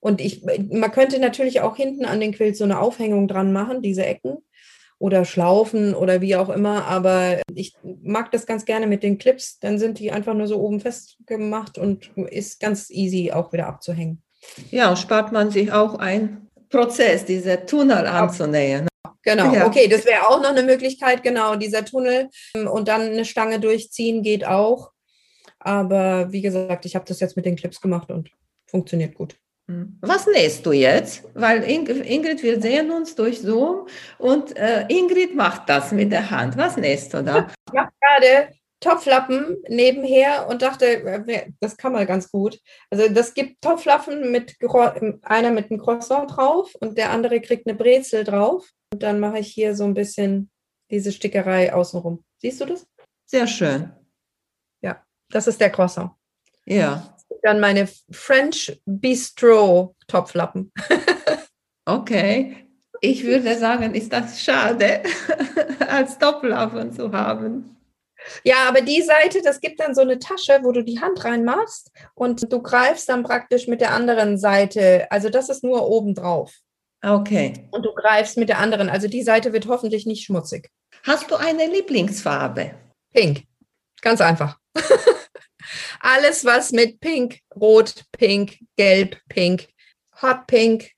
[0.01, 3.83] Und ich, man könnte natürlich auch hinten an den Quilt so eine Aufhängung dran machen,
[3.83, 4.39] diese Ecken
[4.99, 6.87] oder Schlaufen oder wie auch immer.
[6.87, 9.59] Aber ich mag das ganz gerne mit den Clips.
[9.59, 14.23] Dann sind die einfach nur so oben festgemacht und ist ganz easy auch wieder abzuhängen.
[14.71, 18.89] Ja, spart man sich auch ein Prozess, diese Tunnel anzunähen.
[19.23, 19.67] Genau, ja.
[19.67, 24.23] okay, das wäre auch noch eine Möglichkeit, genau, dieser Tunnel und dann eine Stange durchziehen
[24.23, 24.93] geht auch.
[25.59, 28.31] Aber wie gesagt, ich habe das jetzt mit den Clips gemacht und
[28.67, 29.37] funktioniert gut.
[29.69, 29.99] Hm.
[30.01, 31.25] Was nähst du jetzt?
[31.35, 36.57] Weil Ingrid, wir sehen uns durch Zoom und äh, Ingrid macht das mit der Hand.
[36.57, 37.49] Was nähst du da?
[37.67, 38.49] Ich mache gerade
[38.81, 42.61] Topflappen nebenher und dachte, äh, das kann man ganz gut.
[42.91, 44.57] Also das gibt Topflappen mit
[45.23, 48.71] einer mit einem Croissant drauf und der andere kriegt eine Brezel drauf.
[48.93, 50.51] Und dann mache ich hier so ein bisschen
[50.91, 52.25] diese Stickerei außenrum.
[52.39, 52.87] Siehst du das?
[53.25, 53.93] Sehr schön.
[54.83, 56.13] Ja, das ist der Croissant.
[56.65, 57.17] Ja.
[57.43, 60.73] Dann meine French Bistro Topflappen.
[61.87, 62.57] okay.
[63.01, 65.03] Ich würde sagen, ist das schade,
[65.89, 67.76] als Doppelhafen zu haben.
[68.45, 71.91] Ja, aber die Seite, das gibt dann so eine Tasche, wo du die Hand reinmachst
[72.15, 75.07] und du greifst dann praktisch mit der anderen Seite.
[75.11, 76.53] Also das ist nur oben drauf.
[77.03, 77.53] Okay.
[77.71, 78.89] Und du greifst mit der anderen.
[78.89, 80.71] Also die Seite wird hoffentlich nicht schmutzig.
[81.05, 82.75] Hast du eine Lieblingsfarbe?
[83.13, 83.45] Pink.
[84.03, 84.59] Ganz einfach.
[86.01, 89.69] Alles, was mit Pink, Rot, Pink, Gelb, Pink,
[90.23, 90.91] Hot Pink,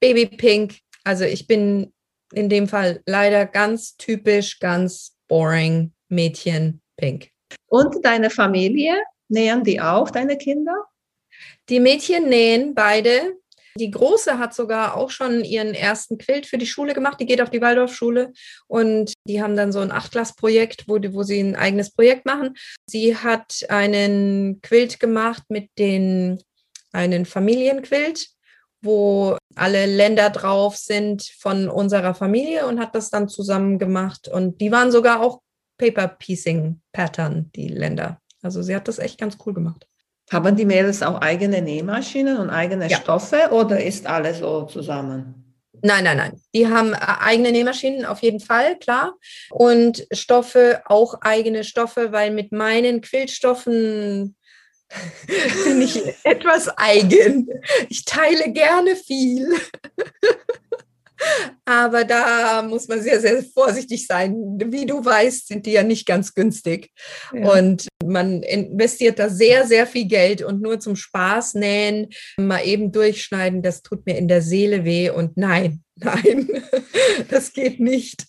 [0.00, 0.78] Baby Pink.
[1.04, 1.92] Also ich bin
[2.32, 7.30] in dem Fall leider ganz typisch, ganz boring Mädchen Pink.
[7.66, 9.02] Und deine Familie?
[9.28, 10.84] Nähen die auch, deine Kinder?
[11.68, 13.38] Die Mädchen nähen beide.
[13.78, 17.18] Die Große hat sogar auch schon ihren ersten Quilt für die Schule gemacht.
[17.18, 18.32] Die geht auf die Waldorfschule
[18.66, 22.54] und die haben dann so ein Achtklassprojekt, wo, wo sie ein eigenes Projekt machen.
[22.86, 26.42] Sie hat einen Quilt gemacht mit den,
[26.92, 28.28] einen Familienquilt,
[28.82, 34.28] wo alle Länder drauf sind von unserer Familie und hat das dann zusammen gemacht.
[34.28, 35.40] Und die waren sogar auch
[35.82, 38.20] Paper Piecing Pattern, die Länder.
[38.40, 39.88] Also sie hat das echt ganz cool gemacht.
[40.30, 42.98] Haben die Mädels auch eigene Nähmaschinen und eigene ja.
[42.98, 45.56] Stoffe oder ist alles so zusammen?
[45.82, 46.40] Nein, nein, nein.
[46.54, 49.14] Die haben äh, eigene Nähmaschinen auf jeden Fall, klar.
[49.50, 54.36] Und Stoffe, auch eigene Stoffe, weil mit meinen Quillstoffen
[55.64, 57.48] bin ich etwas eigen.
[57.88, 59.48] Ich teile gerne viel.
[61.64, 64.34] Aber da muss man sehr, sehr vorsichtig sein.
[64.66, 66.90] Wie du weißt, sind die ja nicht ganz günstig.
[67.32, 67.52] Ja.
[67.52, 72.92] Und man investiert da sehr, sehr viel Geld und nur zum Spaß nähen, mal eben
[72.92, 75.10] durchschneiden, das tut mir in der Seele weh.
[75.10, 76.48] Und nein, nein,
[77.28, 78.26] das geht nicht.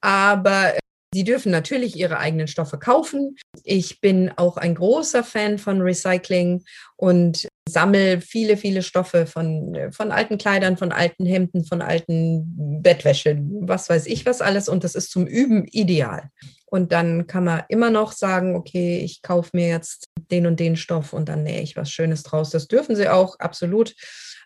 [0.00, 0.74] Aber
[1.14, 3.36] Sie dürfen natürlich ihre eigenen Stoffe kaufen.
[3.64, 6.64] Ich bin auch ein großer Fan von Recycling
[6.96, 13.38] und sammle viele, viele Stoffe von, von alten Kleidern, von alten Hemden, von alten Bettwäsche,
[13.60, 14.68] was weiß ich was alles.
[14.68, 16.30] Und das ist zum Üben ideal.
[16.66, 20.76] Und dann kann man immer noch sagen, okay, ich kaufe mir jetzt den und den
[20.76, 22.50] Stoff und dann nähe ich was Schönes draus.
[22.50, 23.94] Das dürfen sie auch, absolut.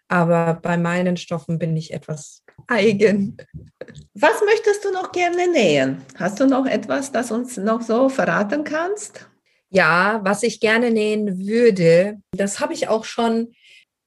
[0.09, 3.37] Aber bei meinen Stoffen bin ich etwas eigen.
[4.15, 6.03] Was möchtest du noch gerne nähen?
[6.17, 9.27] Hast du noch etwas, das uns noch so verraten kannst?
[9.73, 13.55] Ja, was ich gerne nähen würde, das habe ich auch schon,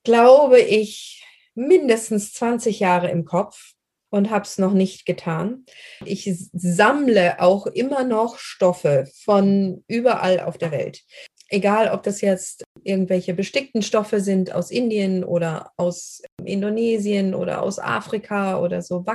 [0.04, 1.23] glaube ich,
[1.56, 3.73] mindestens 20 Jahre im Kopf
[4.10, 5.65] und habe es noch nicht getan.
[6.06, 11.04] Ich sammle auch immer noch Stoffe von überall auf der Welt
[11.49, 17.80] egal ob das jetzt irgendwelche bestickten Stoffe sind aus Indien oder aus Indonesien oder aus
[17.80, 19.06] Afrika oder so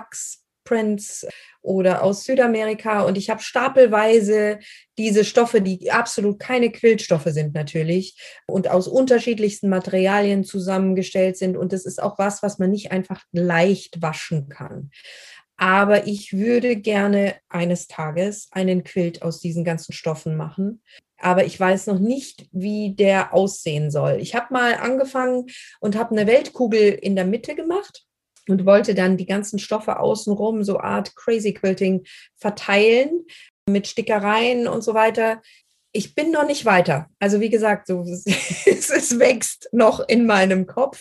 [0.70, 1.26] Wachsprints
[1.62, 3.02] oder aus Südamerika.
[3.02, 4.59] Und ich habe stapelweise
[4.96, 11.56] diese Stoffe, die absolut keine Quiltstoffe sind natürlich und aus unterschiedlichsten Materialien zusammengestellt sind.
[11.56, 14.90] Und das ist auch was, was man nicht einfach leicht waschen kann.
[15.56, 20.83] Aber ich würde gerne eines Tages einen Quilt aus diesen ganzen Stoffen machen
[21.22, 24.20] aber ich weiß noch nicht, wie der aussehen soll.
[24.22, 28.06] Ich habe mal angefangen und habe eine Weltkugel in der Mitte gemacht
[28.51, 32.05] und wollte dann die ganzen Stoffe außenrum, so Art Crazy Quilting,
[32.37, 33.25] verteilen
[33.69, 35.41] mit Stickereien und so weiter.
[35.93, 37.09] Ich bin noch nicht weiter.
[37.19, 38.27] Also wie gesagt, so, es,
[38.91, 41.01] es wächst noch in meinem Kopf.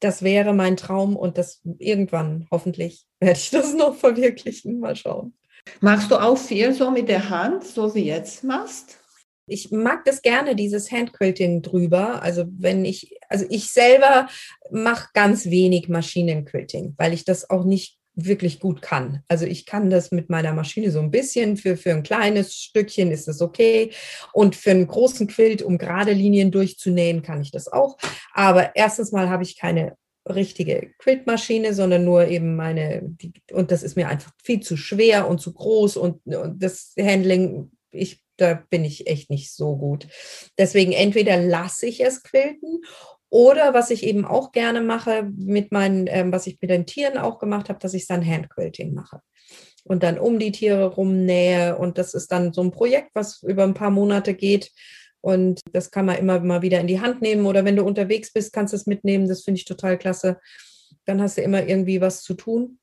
[0.00, 4.80] Das wäre mein Traum und das irgendwann hoffentlich werde ich das noch verwirklichen.
[4.80, 5.34] Mal schauen.
[5.80, 8.98] Machst du auch viel so mit der Hand, so wie jetzt machst?
[9.46, 12.22] Ich mag das gerne, dieses Handquilting drüber.
[12.22, 14.28] Also wenn ich, also ich selber
[14.70, 19.22] mache ganz wenig Maschinenquilting, weil ich das auch nicht wirklich gut kann.
[19.28, 23.10] Also ich kann das mit meiner Maschine so ein bisschen, für, für ein kleines Stückchen
[23.10, 23.90] ist das okay.
[24.32, 27.98] Und für einen großen Quilt, um gerade Linien durchzunähen, kann ich das auch.
[28.32, 29.96] Aber erstens mal habe ich keine
[30.28, 33.14] richtige Quiltmaschine, sondern nur eben meine,
[33.52, 37.72] und das ist mir einfach viel zu schwer und zu groß und, und das Handling,
[37.90, 40.06] ich da bin ich echt nicht so gut.
[40.58, 42.80] Deswegen entweder lasse ich es quilten
[43.28, 47.18] oder was ich eben auch gerne mache mit meinen, ähm, was ich mit den Tieren
[47.18, 49.20] auch gemacht habe, dass ich dann Handquilting mache
[49.84, 53.64] und dann um die Tiere rumnähe und das ist dann so ein Projekt, was über
[53.64, 54.70] ein paar Monate geht
[55.24, 58.30] und das kann man immer mal wieder in die Hand nehmen oder wenn du unterwegs
[58.30, 59.26] bist, kannst du es mitnehmen.
[59.26, 60.38] Das finde ich total klasse.
[61.06, 62.78] Dann hast du immer irgendwie was zu tun.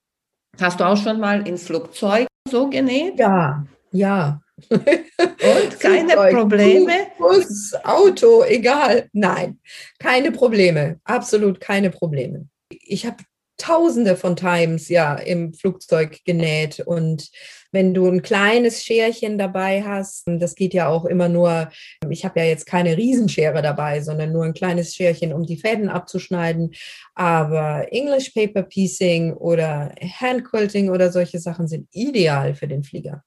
[0.59, 3.19] Hast du auch schon mal in Flugzeug so genäht?
[3.19, 4.41] Ja, ja.
[4.69, 4.81] Und
[5.79, 7.07] keine Probleme?
[7.17, 9.09] Bus, Auto, egal.
[9.13, 9.59] Nein,
[9.99, 10.99] keine Probleme.
[11.03, 12.47] Absolut keine Probleme.
[12.69, 13.17] Ich habe
[13.61, 16.79] tausende von Times ja im Flugzeug genäht.
[16.79, 17.29] Und
[17.71, 21.69] wenn du ein kleines Scherchen dabei hast, das geht ja auch immer nur,
[22.09, 25.89] ich habe ja jetzt keine Riesenschere dabei, sondern nur ein kleines Scherchen, um die Fäden
[25.89, 26.73] abzuschneiden.
[27.13, 33.23] Aber English Paper Piecing oder Hand Quilting oder solche Sachen sind ideal für den Flieger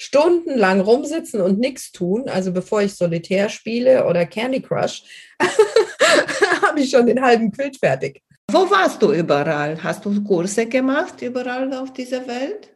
[0.00, 5.02] stundenlang rumsitzen und nichts tun, also bevor ich Solitär spiele oder Candy Crush,
[6.62, 8.22] habe ich schon den halben Quilt fertig.
[8.50, 9.82] Wo warst du überall?
[9.82, 12.74] Hast du Kurse gemacht überall auf dieser Welt?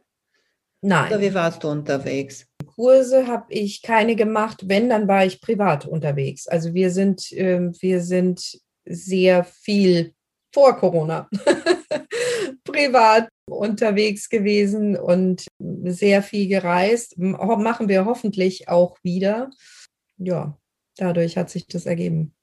[0.82, 1.10] Nein.
[1.10, 2.46] Oder wie warst du unterwegs?
[2.66, 4.64] Kurse habe ich keine gemacht.
[4.66, 6.46] Wenn, dann war ich privat unterwegs.
[6.46, 10.12] Also wir sind, äh, wir sind sehr viel
[10.52, 11.28] vor Corona
[12.64, 17.18] privat unterwegs gewesen und sehr viel gereist.
[17.18, 19.50] Machen wir hoffentlich auch wieder.
[20.18, 20.56] Ja,
[20.96, 22.34] dadurch hat sich das ergeben.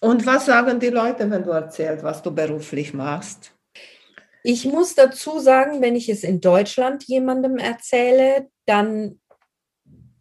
[0.00, 3.52] Und was sagen die Leute, wenn du erzählst, was du beruflich machst?
[4.42, 9.20] Ich muss dazu sagen, wenn ich es in Deutschland jemandem erzähle, dann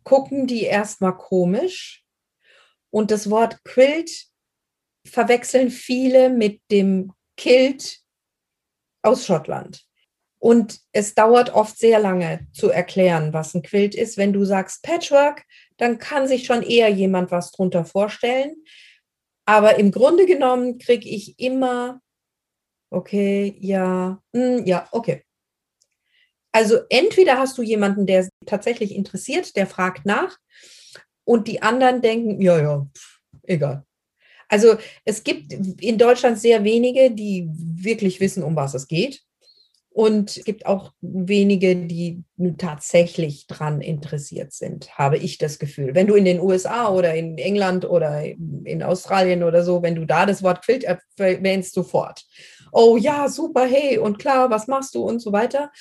[0.03, 2.05] gucken die erstmal komisch.
[2.89, 4.27] Und das Wort Quilt
[5.05, 7.99] verwechseln viele mit dem Kilt
[9.01, 9.85] aus Schottland.
[10.43, 14.17] Und es dauert oft sehr lange zu erklären, was ein Quilt ist.
[14.17, 15.45] Wenn du sagst Patchwork,
[15.77, 18.53] dann kann sich schon eher jemand was drunter vorstellen.
[19.45, 22.01] Aber im Grunde genommen kriege ich immer,
[22.89, 25.23] okay, ja, mh, hm, ja, okay.
[26.51, 30.37] Also entweder hast du jemanden, der tatsächlich interessiert, der fragt nach,
[31.23, 33.85] und die anderen denken, ja, ja, pff, egal.
[34.49, 34.75] Also
[35.05, 39.23] es gibt in Deutschland sehr wenige, die wirklich wissen, um was es geht.
[39.93, 42.23] Und es gibt auch wenige, die
[42.57, 45.93] tatsächlich dran interessiert sind, habe ich das Gefühl.
[45.93, 50.05] Wenn du in den USA oder in England oder in Australien oder so, wenn du
[50.05, 52.25] da das Wort Quilt erwähnst, sofort.
[52.71, 55.71] Oh ja, super, hey, und klar, was machst du und so weiter.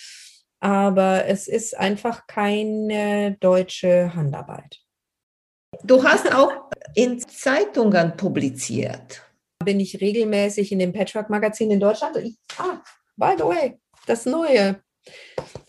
[0.61, 4.79] Aber es ist einfach keine deutsche Handarbeit.
[5.85, 6.53] Du hast auch
[6.94, 9.22] in Zeitungen publiziert.
[9.64, 12.18] Bin ich regelmäßig in dem Patchwork-Magazin in Deutschland.
[12.59, 12.83] Ah,
[13.16, 14.80] by the way, das Neue.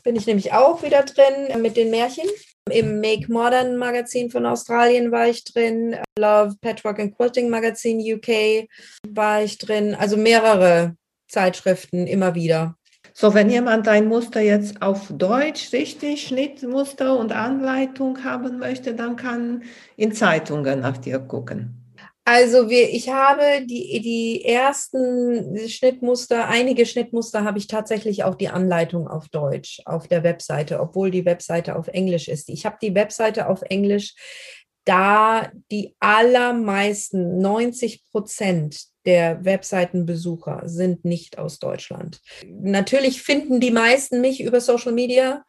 [0.03, 2.27] Bin ich nämlich auch wieder drin mit den Märchen.
[2.69, 5.97] Im Make Modern Magazin von Australien war ich drin.
[6.17, 8.67] Love Patchwork and Quilting Magazin UK
[9.07, 9.95] war ich drin.
[9.95, 10.95] Also mehrere
[11.27, 12.77] Zeitschriften immer wieder.
[13.13, 19.15] So, wenn jemand ein Muster jetzt auf Deutsch richtig Schnittmuster und Anleitung haben möchte, dann
[19.15, 19.63] kann
[19.97, 21.82] in Zeitungen nach dir gucken.
[22.25, 28.47] Also wir, ich habe die, die ersten Schnittmuster, einige Schnittmuster habe ich tatsächlich auch die
[28.47, 32.49] Anleitung auf Deutsch auf der Webseite, obwohl die Webseite auf Englisch ist.
[32.49, 34.15] Ich habe die Webseite auf Englisch,
[34.85, 42.21] da die allermeisten, 90 Prozent der Webseitenbesucher sind nicht aus Deutschland.
[42.47, 45.43] Natürlich finden die meisten mich über Social Media.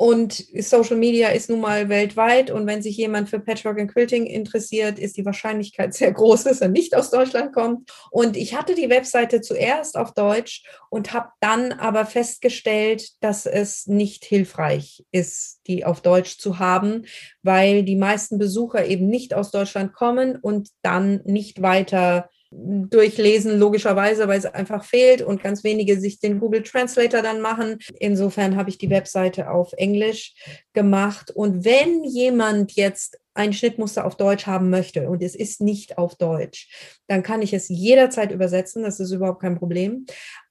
[0.00, 2.52] Und Social Media ist nun mal weltweit.
[2.52, 6.60] Und wenn sich jemand für Patchwork and Quilting interessiert, ist die Wahrscheinlichkeit sehr groß, dass
[6.60, 7.90] er nicht aus Deutschland kommt.
[8.12, 13.88] Und ich hatte die Webseite zuerst auf Deutsch und habe dann aber festgestellt, dass es
[13.88, 17.04] nicht hilfreich ist, die auf Deutsch zu haben,
[17.42, 24.26] weil die meisten Besucher eben nicht aus Deutschland kommen und dann nicht weiter durchlesen, logischerweise,
[24.26, 27.78] weil es einfach fehlt und ganz wenige sich den Google Translator dann machen.
[27.98, 30.34] Insofern habe ich die Webseite auf Englisch
[30.72, 31.30] gemacht.
[31.30, 36.16] Und wenn jemand jetzt ein Schnittmuster auf Deutsch haben möchte und es ist nicht auf
[36.16, 36.68] Deutsch,
[37.06, 38.82] dann kann ich es jederzeit übersetzen.
[38.82, 40.06] Das ist überhaupt kein Problem.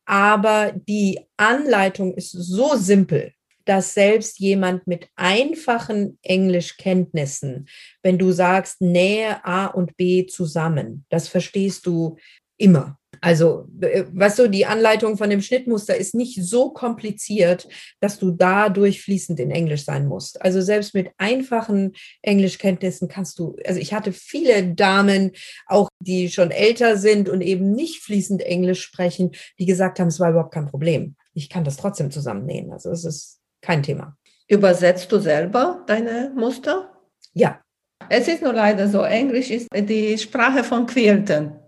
[0.06, 3.34] Aber die Anleitung ist so simpel,
[3.68, 7.68] dass selbst jemand mit einfachen Englischkenntnissen,
[8.02, 12.18] wenn du sagst, nähe A und B zusammen, das verstehst du
[12.58, 12.98] immer.
[13.22, 17.68] Also, äh, weißt du, die Anleitung von dem Schnittmuster ist nicht so kompliziert,
[18.00, 20.42] dass du dadurch fließend in Englisch sein musst.
[20.42, 25.32] Also selbst mit einfachen Englischkenntnissen kannst du, also ich hatte viele Damen,
[25.66, 30.20] auch die schon älter sind und eben nicht fließend Englisch sprechen, die gesagt haben, es
[30.20, 31.16] war überhaupt kein Problem.
[31.34, 32.72] Ich kann das trotzdem zusammennähen.
[32.72, 33.37] Also es ist
[33.68, 34.16] kein Thema.
[34.48, 36.90] Übersetzt du selber deine Muster?
[37.34, 37.62] Ja.
[38.10, 41.60] Es ist nur leider so, Englisch ist die Sprache von Quilten.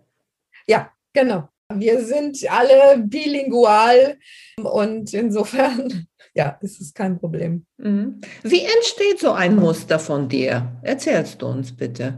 [0.66, 1.50] Ja, genau.
[1.74, 4.18] Wir sind alle bilingual
[4.64, 7.66] und insofern, ja, ist es kein Problem.
[7.78, 8.22] Mhm.
[8.44, 10.80] Wie entsteht so ein Muster von dir?
[10.82, 12.18] Erzählst du uns bitte.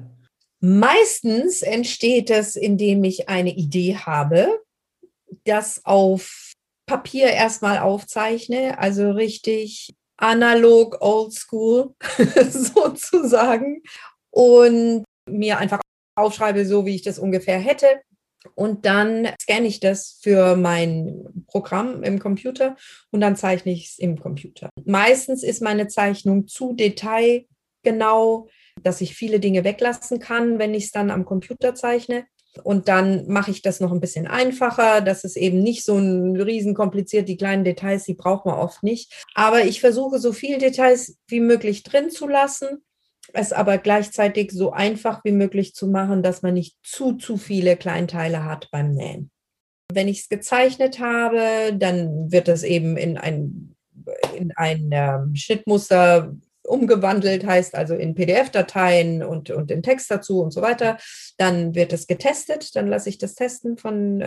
[0.59, 4.61] Meistens entsteht es, indem ich eine Idee habe,
[5.43, 6.50] das auf
[6.91, 11.95] Papier erstmal aufzeichne, also richtig analog, old school
[12.49, 13.81] sozusagen
[14.29, 15.79] und mir einfach
[16.17, 17.87] aufschreibe, so wie ich das ungefähr hätte.
[18.55, 22.75] Und dann scanne ich das für mein Programm im Computer
[23.09, 24.69] und dann zeichne ich es im Computer.
[24.83, 28.49] Meistens ist meine Zeichnung zu detailgenau,
[28.83, 32.25] dass ich viele Dinge weglassen kann, wenn ich es dann am Computer zeichne.
[32.63, 36.35] Und dann mache ich das noch ein bisschen einfacher, dass es eben nicht so ein
[36.35, 39.25] riesen kompliziert, die kleinen Details, die braucht man oft nicht.
[39.33, 42.83] Aber ich versuche so viel Details wie möglich drin zu lassen,
[43.33, 47.77] es aber gleichzeitig so einfach wie möglich zu machen, dass man nicht zu, zu viele
[47.77, 49.31] Kleinteile hat beim Nähen.
[49.93, 53.75] Wenn ich es gezeichnet habe, dann wird es eben in ein,
[54.35, 56.33] in ein ähm, Schnittmuster
[56.71, 60.97] umgewandelt, heißt also in PDF-Dateien und, und den Text dazu und so weiter.
[61.37, 64.25] Dann wird es getestet, dann lasse ich das testen von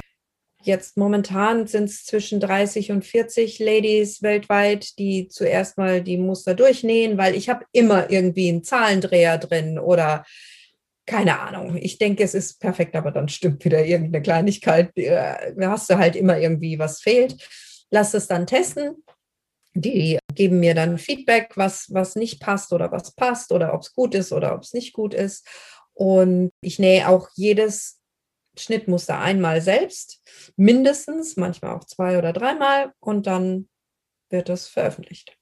[0.64, 6.54] Jetzt momentan sind es zwischen 30 und 40 Ladies weltweit, die zuerst mal die Muster
[6.54, 10.24] durchnähen, weil ich habe immer irgendwie einen Zahlendreher drin oder
[11.04, 11.76] keine Ahnung.
[11.76, 14.90] Ich denke, es ist perfekt, aber dann stimmt wieder irgendeine Kleinigkeit.
[14.96, 15.38] Da
[15.68, 17.36] hast du halt immer irgendwie was fehlt.
[17.90, 19.04] Lass es dann testen.
[19.74, 23.92] Die geben mir dann Feedback, was, was nicht passt oder was passt oder ob es
[23.92, 25.46] gut ist oder ob es nicht gut ist.
[25.94, 28.00] Und ich nähe auch jedes
[28.56, 30.22] Schnittmuster einmal selbst,
[30.56, 33.68] mindestens, manchmal auch zwei oder dreimal und dann
[34.30, 35.36] wird es veröffentlicht.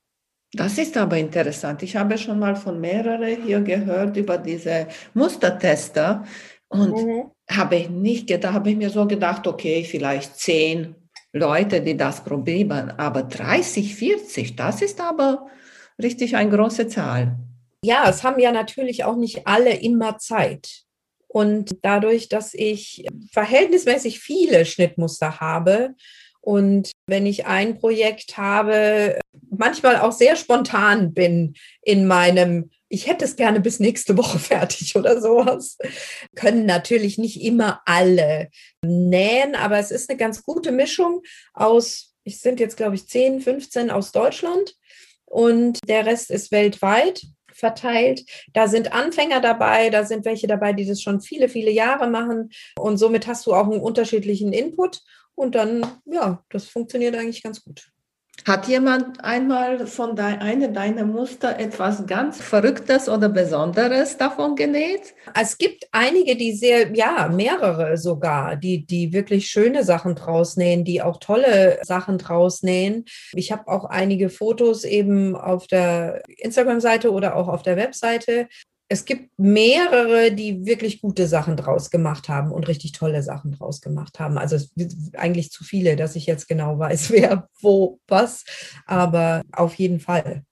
[0.54, 1.82] Das ist aber interessant.
[1.82, 6.24] Ich habe schon mal von mehreren hier gehört über diese Mustertester
[6.68, 7.30] und mhm.
[7.50, 10.94] habe ich nicht gedacht, habe ich mir so gedacht, okay, vielleicht zehn
[11.32, 15.46] Leute, die das probieren, aber 30, 40, das ist aber
[16.00, 17.38] richtig eine große Zahl.
[17.84, 20.82] Ja, es haben ja natürlich auch nicht alle immer Zeit.
[21.26, 25.94] Und dadurch, dass ich verhältnismäßig viele Schnittmuster habe
[26.42, 33.24] und wenn ich ein Projekt habe, manchmal auch sehr spontan bin in meinem, ich hätte
[33.24, 35.78] es gerne bis nächste Woche fertig oder sowas,
[36.36, 38.50] können natürlich nicht immer alle
[38.84, 41.22] nähen, aber es ist eine ganz gute Mischung
[41.54, 44.76] aus, ich sind jetzt glaube ich 10, 15 aus Deutschland
[45.24, 47.22] und der Rest ist weltweit
[47.54, 48.24] verteilt.
[48.52, 52.50] Da sind Anfänger dabei, da sind welche dabei, die das schon viele, viele Jahre machen.
[52.78, 55.00] Und somit hast du auch einen unterschiedlichen Input.
[55.34, 57.92] Und dann, ja, das funktioniert eigentlich ganz gut.
[58.46, 65.14] Hat jemand einmal von de einem deiner Muster etwas ganz Verrücktes oder Besonderes davon genäht?
[65.38, 70.84] Es gibt einige, die sehr, ja, mehrere sogar, die, die wirklich schöne Sachen draus nähen,
[70.84, 73.04] die auch tolle Sachen draus nähen.
[73.32, 78.48] Ich habe auch einige Fotos eben auf der Instagram-Seite oder auch auf der Webseite
[78.92, 83.80] es gibt mehrere, die wirklich gute Sachen draus gemacht haben und richtig tolle Sachen draus
[83.80, 84.36] gemacht haben.
[84.36, 84.58] Also
[85.16, 88.44] eigentlich zu viele, dass ich jetzt genau weiß, wer, wo, was.
[88.86, 90.42] Aber auf jeden Fall.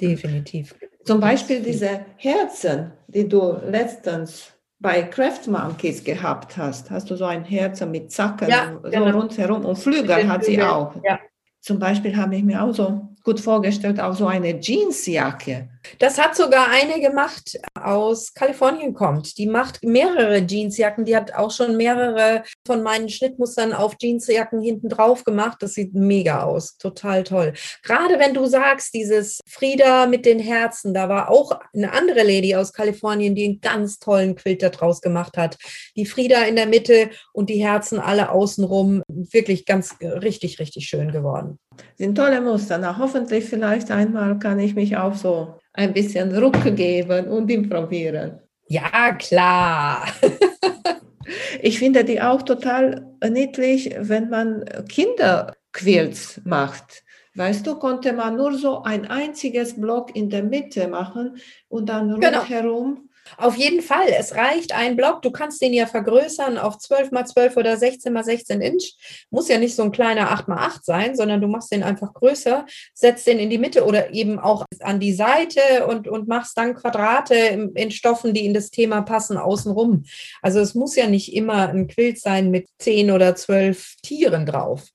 [0.00, 0.74] Definitiv.
[1.04, 6.90] Zum Beispiel diese Herzen, die du letztens bei Craft Monkeys gehabt hast.
[6.90, 9.10] Hast du so ein Herzen mit Zacken ja, so genau.
[9.10, 10.94] rundherum und Flügel hat sie auch.
[11.04, 11.18] Ja.
[11.60, 15.68] Zum Beispiel habe ich mir auch so gut vorgestellt, auch so eine Jeansjacke.
[15.98, 19.36] Das hat sogar eine gemacht, aus Kalifornien kommt.
[19.36, 21.04] Die macht mehrere Jeansjacken.
[21.04, 25.58] Die hat auch schon mehrere von meinen Schnittmustern auf Jeansjacken hinten drauf gemacht.
[25.60, 26.78] Das sieht mega aus.
[26.78, 27.52] Total toll.
[27.82, 32.56] Gerade wenn du sagst, dieses Frieda mit den Herzen, da war auch eine andere Lady
[32.56, 35.58] aus Kalifornien, die einen ganz tollen Quilt daraus gemacht hat.
[35.96, 39.02] Die Frieda in der Mitte und die Herzen alle außenrum.
[39.06, 41.58] Wirklich ganz richtig, richtig schön geworden.
[41.96, 42.78] Sind tolle Muster.
[42.78, 48.40] Na, hoffentlich vielleicht einmal kann ich mich auch so ein bisschen Ruck geben und improvisieren.
[48.68, 50.06] Ja, klar.
[51.62, 57.04] ich finde die auch total niedlich, wenn man Kinderquilts macht.
[57.34, 61.36] Weißt du, konnte man nur so ein einziges Block in der Mitte machen
[61.68, 62.40] und dann genau.
[62.40, 65.22] rundherum auf jeden Fall, es reicht ein Block.
[65.22, 68.94] Du kannst den ja vergrößern auf 12 mal 12 oder 16 mal 16 Inch.
[69.30, 72.12] Muss ja nicht so ein kleiner 8 mal 8 sein, sondern du machst den einfach
[72.14, 76.56] größer, setzt den in die Mitte oder eben auch an die Seite und, und machst
[76.56, 80.04] dann Quadrate in, Stoffen, die in das Thema passen, außenrum.
[80.42, 84.88] Also es muss ja nicht immer ein Quilt sein mit 10 oder 12 Tieren drauf.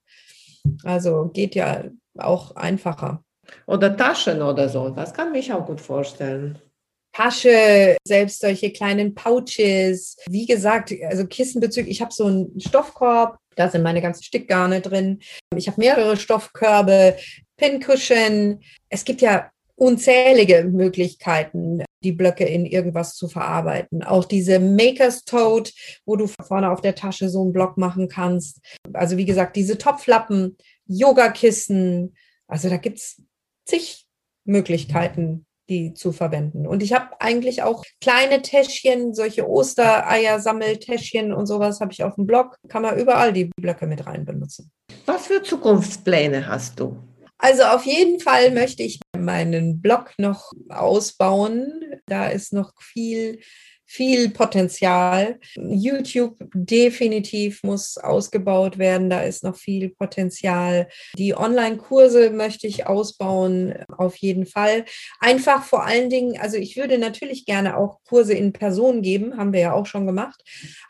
[0.84, 1.84] Also geht ja
[2.18, 3.24] auch einfacher.
[3.66, 6.60] Oder Taschen oder so, das kann mich auch gut vorstellen.
[7.14, 10.18] Tasche, selbst solche kleinen Pouches.
[10.28, 11.90] Wie gesagt, also Kissenbezüge.
[11.90, 15.20] Ich habe so einen Stoffkorb, da sind meine ganzen Stickgarne drin.
[15.56, 17.18] Ich habe mehrere Stoffkörbe,
[17.58, 18.62] Pincushion.
[18.90, 24.04] Es gibt ja unzählige Möglichkeiten, die Blöcke in irgendwas zu verarbeiten.
[24.04, 25.72] Auch diese Maker's Tote,
[26.06, 28.60] wo du vorne auf der Tasche so einen Block machen kannst.
[28.94, 30.58] Also wie gesagt, diese Topflappen,
[30.88, 32.16] Yogakissen.
[32.48, 33.22] Also da gibt es
[33.66, 34.06] zig
[34.46, 36.68] Möglichkeiten, die zu verwenden.
[36.68, 42.28] Und ich habe eigentlich auch kleine Täschchen, solche Ostereier-Sammeltäschchen und sowas habe ich auf dem
[42.28, 42.58] Blog.
[42.68, 44.72] Kann man überall die Blöcke mit rein benutzen.
[45.06, 46.98] Was für Zukunftspläne hast du?
[47.38, 51.82] Also auf jeden Fall möchte ich meinen Blog noch ausbauen.
[52.06, 53.40] Da ist noch viel
[53.94, 55.40] viel Potenzial.
[55.56, 59.12] YouTube definitiv muss ausgebaut werden.
[59.12, 60.88] Da ist noch viel Potenzial.
[61.16, 64.86] Die Online-Kurse möchte ich ausbauen, auf jeden Fall.
[65.20, 69.54] Einfach vor allen Dingen, also ich würde natürlich gerne auch Kurse in Person geben, haben
[69.54, 70.42] wir ja auch schon gemacht.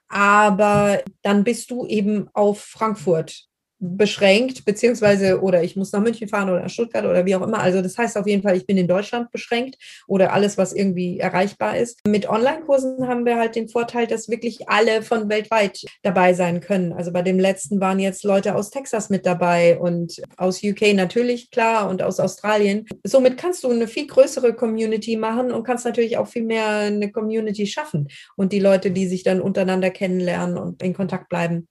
[0.08, 3.50] Aber dann bist du eben auf Frankfurt
[3.84, 7.60] beschränkt, beziehungsweise oder ich muss nach München fahren oder nach Stuttgart oder wie auch immer.
[7.60, 9.78] Also das heißt auf jeden Fall, ich bin in Deutschland beschränkt
[10.08, 12.00] oder alles, was irgendwie erreichbar ist.
[12.08, 16.94] Mit Online-Kursen haben wir halt den Vorteil, dass wirklich alle von weltweit dabei sein können.
[16.94, 21.52] Also bei dem letzten waren jetzt Leute aus Texas mit dabei und aus UK natürlich,
[21.52, 22.86] klar, und aus Australien.
[23.04, 27.12] Somit kannst du eine viel größere Community machen und kannst natürlich auch viel mehr eine
[27.12, 28.08] Community schaffen
[28.38, 31.68] und die Leute, die sich dann untereinander kennenlernen und in Kontakt bleiben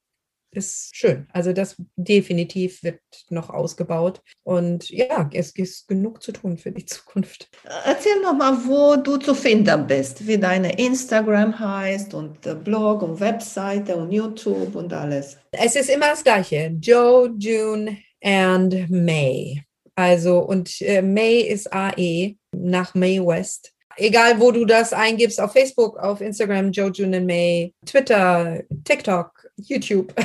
[0.52, 1.26] ist schön.
[1.32, 3.00] Also das definitiv wird
[3.30, 4.20] noch ausgebaut.
[4.44, 7.48] Und ja, es ist genug zu tun für die Zukunft.
[7.84, 13.20] Erzähl noch mal, wo du zu finden bist, wie deine Instagram heißt und Blog und
[13.20, 15.38] Webseite und YouTube und alles.
[15.52, 16.74] Es ist immer das Gleiche.
[16.80, 19.62] Joe, June and May.
[19.94, 23.72] Also und äh, May ist AE nach May West.
[23.96, 29.41] Egal, wo du das eingibst, auf Facebook, auf Instagram, Joe, June and May, Twitter, TikTok,
[29.68, 30.14] YouTube.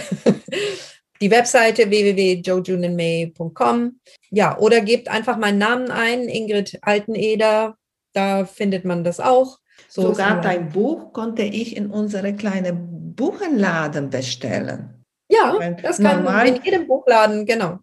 [1.21, 3.99] Die Webseite www.joejunenmay.com.
[4.29, 7.77] Ja, oder gebt einfach meinen Namen ein, Ingrid Alteneder.
[8.13, 9.57] Da findet man das auch.
[9.87, 15.05] So Sogar dein Buch konnte ich in unsere kleine Buchenladen bestellen.
[15.29, 17.79] Ja, das kann man in jedem Buchladen, genau.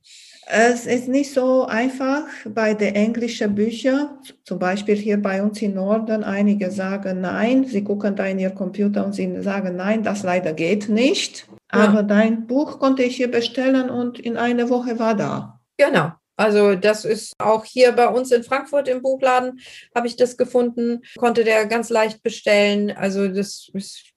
[0.46, 5.74] Es ist nicht so einfach bei den englischen Büchern, zum Beispiel hier bei uns im
[5.74, 10.22] Norden, einige sagen nein, sie gucken da in ihr Computer und sie sagen nein, das
[10.22, 11.48] leider geht nicht.
[11.72, 11.88] Ja.
[11.88, 15.60] Aber dein Buch konnte ich hier bestellen und in einer Woche war da.
[15.78, 16.12] Genau.
[16.36, 19.60] Also das ist auch hier bei uns in Frankfurt im Buchladen,
[19.94, 22.90] habe ich das gefunden, konnte der ganz leicht bestellen.
[22.90, 24.12] Also das ist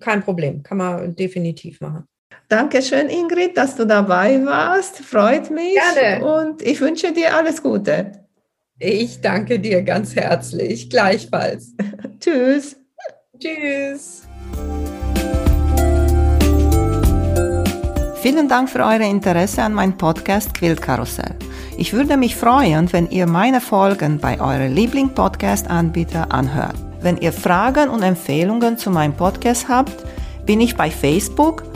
[0.00, 2.06] kein Problem, kann man definitiv machen.
[2.48, 4.98] Dankeschön, Ingrid, dass du dabei warst.
[4.98, 5.78] Freut mich.
[5.94, 6.24] Gerne.
[6.24, 8.12] Und ich wünsche dir alles Gute.
[8.78, 10.90] Ich danke dir ganz herzlich.
[10.90, 11.74] Gleichfalls.
[12.20, 12.76] Tschüss.
[13.38, 14.22] Tschüss.
[18.20, 21.36] Vielen Dank für euer Interesse an meinem Podcast Quillkarussell.
[21.78, 26.76] Ich würde mich freuen, wenn ihr meine Folgen bei eurem Liebling-Podcast-Anbieter anhört.
[27.00, 30.04] Wenn ihr Fragen und Empfehlungen zu meinem Podcast habt,
[30.44, 31.69] bin ich bei Facebook